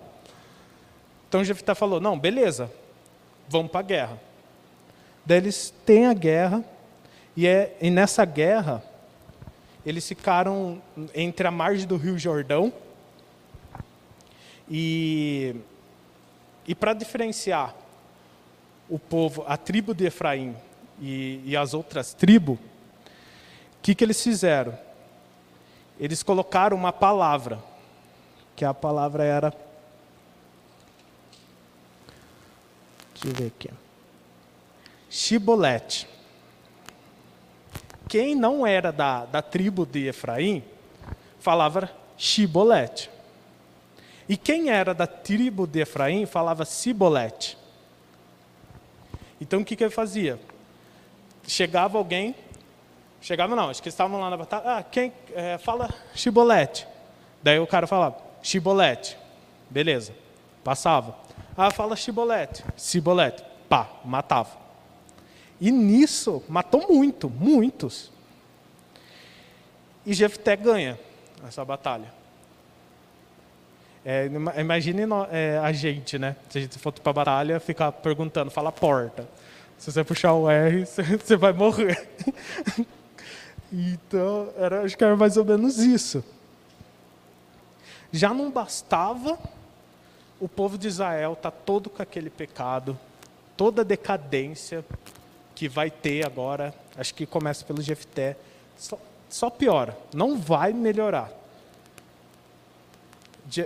Então 1.30 1.44
Jefté 1.44 1.74
falou, 1.74 2.02
não, 2.02 2.20
beleza, 2.20 2.70
vamos 3.48 3.72
para 3.72 3.80
a 3.80 3.84
guerra. 3.84 4.20
Daí 5.26 5.38
eles 5.38 5.74
têm 5.86 6.06
a 6.06 6.14
guerra, 6.14 6.64
e, 7.36 7.48
é, 7.48 7.78
e 7.82 7.90
nessa 7.90 8.26
guerra 8.26 8.84
eles 9.86 10.08
ficaram 10.08 10.82
entre 11.14 11.48
a 11.48 11.52
margem 11.52 11.86
do 11.86 11.96
Rio 11.96 12.18
Jordão 12.18 12.74
E, 14.70 15.56
e 16.68 16.74
para 16.74 16.94
diferenciar 16.94 17.76
o 18.90 18.98
povo, 18.98 19.44
a 19.48 19.58
tribo 19.58 19.94
de 19.94 20.06
Efraim 20.06 20.56
e, 21.00 21.42
e 21.46 21.56
as 21.56 21.74
outras 21.74 22.14
tribos, 22.14 22.58
o 22.58 22.62
que, 23.82 23.94
que 23.94 24.04
eles 24.04 24.22
fizeram? 24.22 24.78
Eles 26.00 26.24
colocaram 26.24 26.76
uma 26.76 26.92
palavra, 26.92 27.60
que 28.56 28.66
a 28.66 28.74
palavra 28.74 29.24
era. 29.24 29.54
Deixa 33.14 33.28
eu 33.28 33.34
ver 33.34 33.48
aqui. 33.48 33.70
Shibolete. 35.10 36.08
Quem 38.16 38.34
não 38.34 38.66
era 38.66 38.94
da, 38.94 39.26
da 39.26 39.42
tribo 39.42 39.86
de 39.86 40.08
Efraim, 40.08 40.64
falava 41.38 41.92
Shibolete. 42.16 43.12
E 44.30 44.38
quem 44.38 44.70
era 44.70 44.94
da 44.94 45.06
tribo 45.06 45.68
de 45.68 45.82
Efraim 45.82 46.26
falava 46.26 46.64
Sibolete. 46.64 47.58
Então 49.42 49.60
o 49.60 49.66
que, 49.66 49.76
que 49.76 49.84
ele 49.84 49.92
fazia? 49.92 50.40
Chegava 51.46 51.98
alguém, 51.98 52.34
chegava 53.20 53.54
não, 53.54 53.70
acho 53.70 53.84
que 53.84 53.90
estavam 53.90 54.18
lá 54.22 54.30
na 54.30 54.38
batalha, 54.38 54.64
ah, 54.66 54.84
quem 54.84 55.12
é, 55.34 55.58
fala 55.58 55.94
Chibolete? 56.14 56.88
Daí 57.44 57.60
o 57.60 57.68
cara 57.68 57.86
falava, 57.86 58.16
Chibolete, 58.42 59.18
beleza, 59.70 60.14
passava. 60.64 61.18
Ah, 61.58 61.70
fala 61.70 61.98
Chibolete, 61.98 62.64
Cibolete, 62.78 63.44
pá, 63.68 63.90
matava. 64.06 64.65
E 65.60 65.72
nisso, 65.72 66.44
matou 66.50 66.88
muito, 66.88 67.30
muitos. 67.30 68.12
E 70.06 70.14
Jefté 70.14 70.56
ganha 70.56 71.00
essa 71.48 71.64
batalha. 71.64 72.14
É, 74.04 74.30
imagine 74.60 75.02
é, 75.32 75.60
a 75.64 75.72
gente, 75.72 76.20
né? 76.20 76.36
Se 76.50 76.60
a 76.60 76.62
gente 76.62 76.78
for 76.78 76.92
para 76.92 77.10
a 77.10 77.14
batalha, 77.14 77.60
ficar 77.60 77.92
perguntando, 77.92 78.52
fala 78.52 78.72
porta. 78.72 79.28
Se 79.80 79.92
você 79.92 80.04
puxar 80.04 80.34
o 80.34 80.50
R, 80.50 80.86
você 80.86 81.36
vai 81.36 81.52
morrer. 81.54 82.08
então, 83.74 84.50
era, 84.58 84.84
acho 84.84 84.96
que 84.96 85.04
era 85.04 85.16
mais 85.16 85.38
ou 85.38 85.46
menos 85.46 85.80
isso. 85.80 86.24
Já 88.12 88.34
não 88.34 88.52
bastava 88.52 89.40
o 90.40 90.48
povo 90.48 90.78
de 90.78 90.88
Israel 90.88 91.34
estar 91.34 91.52
tá 91.52 91.58
todo 91.66 91.90
com 91.90 92.02
aquele 92.02 92.30
pecado, 92.30 92.98
toda 93.58 93.82
a 93.82 93.86
decadência 93.86 94.86
que 95.56 95.68
vai 95.70 95.90
ter 95.90 96.26
agora, 96.26 96.74
acho 96.98 97.16
que 97.16 97.26
começa 97.26 97.66
pelo 97.66 97.82
Jefté, 97.82 98.38
só, 98.78 99.00
só 99.30 99.50
piora, 99.50 99.98
não 100.14 100.38
vai 100.38 100.74
melhorar 100.74 101.32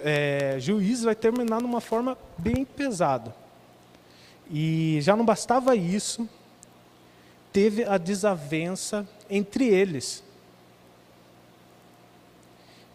é, 0.03 0.57
juiz 0.59 1.03
vai 1.03 1.15
terminar 1.15 1.61
numa 1.61 1.81
forma 1.81 2.17
bem 2.37 2.65
pesada. 2.65 3.33
E 4.49 4.99
já 5.01 5.15
não 5.15 5.23
bastava 5.23 5.75
isso, 5.75 6.27
teve 7.53 7.83
a 7.83 7.97
desavença 7.97 9.07
entre 9.29 9.67
eles. 9.67 10.23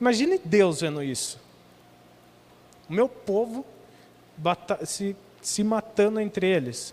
Imagine 0.00 0.38
Deus 0.44 0.80
vendo 0.80 1.02
isso. 1.02 1.40
O 2.88 2.92
meu 2.92 3.08
povo 3.08 3.64
se, 4.84 5.16
se 5.40 5.64
matando 5.64 6.20
entre 6.20 6.46
eles. 6.46 6.92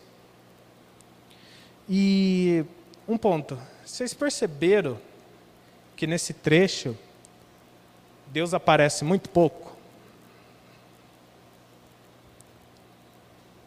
E 1.93 2.63
um 3.05 3.17
ponto, 3.17 3.59
vocês 3.85 4.13
perceberam 4.13 4.97
que 5.93 6.07
nesse 6.07 6.33
trecho 6.33 6.97
Deus 8.27 8.53
aparece 8.53 9.03
muito 9.03 9.29
pouco? 9.29 9.75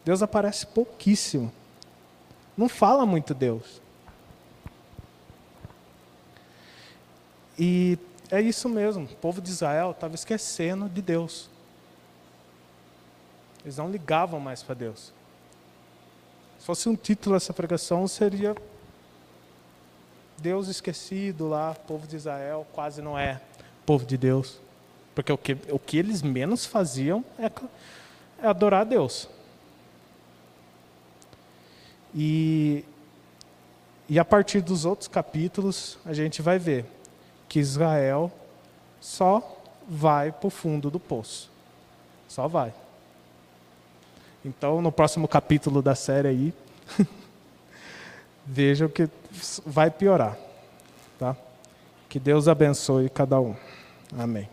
Deus 0.03 0.23
aparece 0.23 0.65
pouquíssimo. 0.65 1.53
Não 2.57 2.67
fala 2.67 3.05
muito 3.05 3.31
Deus. 3.31 3.79
E 7.59 7.99
é 8.31 8.41
isso 8.41 8.67
mesmo, 8.67 9.03
o 9.03 9.15
povo 9.17 9.39
de 9.39 9.51
Israel 9.51 9.91
estava 9.91 10.15
esquecendo 10.15 10.89
de 10.89 10.99
Deus. 10.99 11.47
Eles 13.63 13.77
não 13.77 13.91
ligavam 13.91 14.39
mais 14.39 14.63
para 14.63 14.73
Deus. 14.73 15.13
Se 16.65 16.67
fosse 16.67 16.89
um 16.89 16.95
título 16.95 17.35
essa 17.35 17.53
pregação, 17.53 18.07
seria 18.07 18.55
Deus 20.35 20.67
esquecido 20.67 21.47
lá, 21.47 21.75
povo 21.75 22.07
de 22.07 22.15
Israel, 22.15 22.65
quase 22.73 23.03
não 23.03 23.15
é 23.15 23.39
povo 23.85 24.03
de 24.03 24.17
Deus. 24.17 24.59
Porque 25.13 25.31
o 25.31 25.37
que, 25.37 25.55
o 25.69 25.77
que 25.77 25.95
eles 25.95 26.23
menos 26.23 26.65
faziam 26.65 27.23
é, 27.37 27.51
é 28.43 28.47
adorar 28.47 28.81
a 28.81 28.83
Deus. 28.83 29.29
E, 32.15 32.83
e 34.09 34.17
a 34.17 34.25
partir 34.25 34.61
dos 34.61 34.85
outros 34.85 35.07
capítulos, 35.07 35.99
a 36.03 36.13
gente 36.13 36.41
vai 36.41 36.57
ver 36.57 36.83
que 37.47 37.59
Israel 37.59 38.31
só 38.99 39.61
vai 39.87 40.31
para 40.31 40.47
o 40.47 40.49
fundo 40.49 40.89
do 40.89 40.99
poço. 40.99 41.51
Só 42.27 42.47
vai. 42.47 42.73
Então, 44.45 44.79
no 44.79 44.91
próximo 44.91 45.27
capítulo 45.27 45.81
da 45.81 45.95
série 45.95 46.27
aí, 46.27 46.53
vejam 48.45 48.87
que 48.87 49.09
vai 49.65 49.89
piorar. 49.89 50.37
Tá? 51.17 51.35
Que 52.07 52.19
Deus 52.19 52.47
abençoe 52.47 53.09
cada 53.09 53.39
um. 53.39 53.55
Amém. 54.15 54.47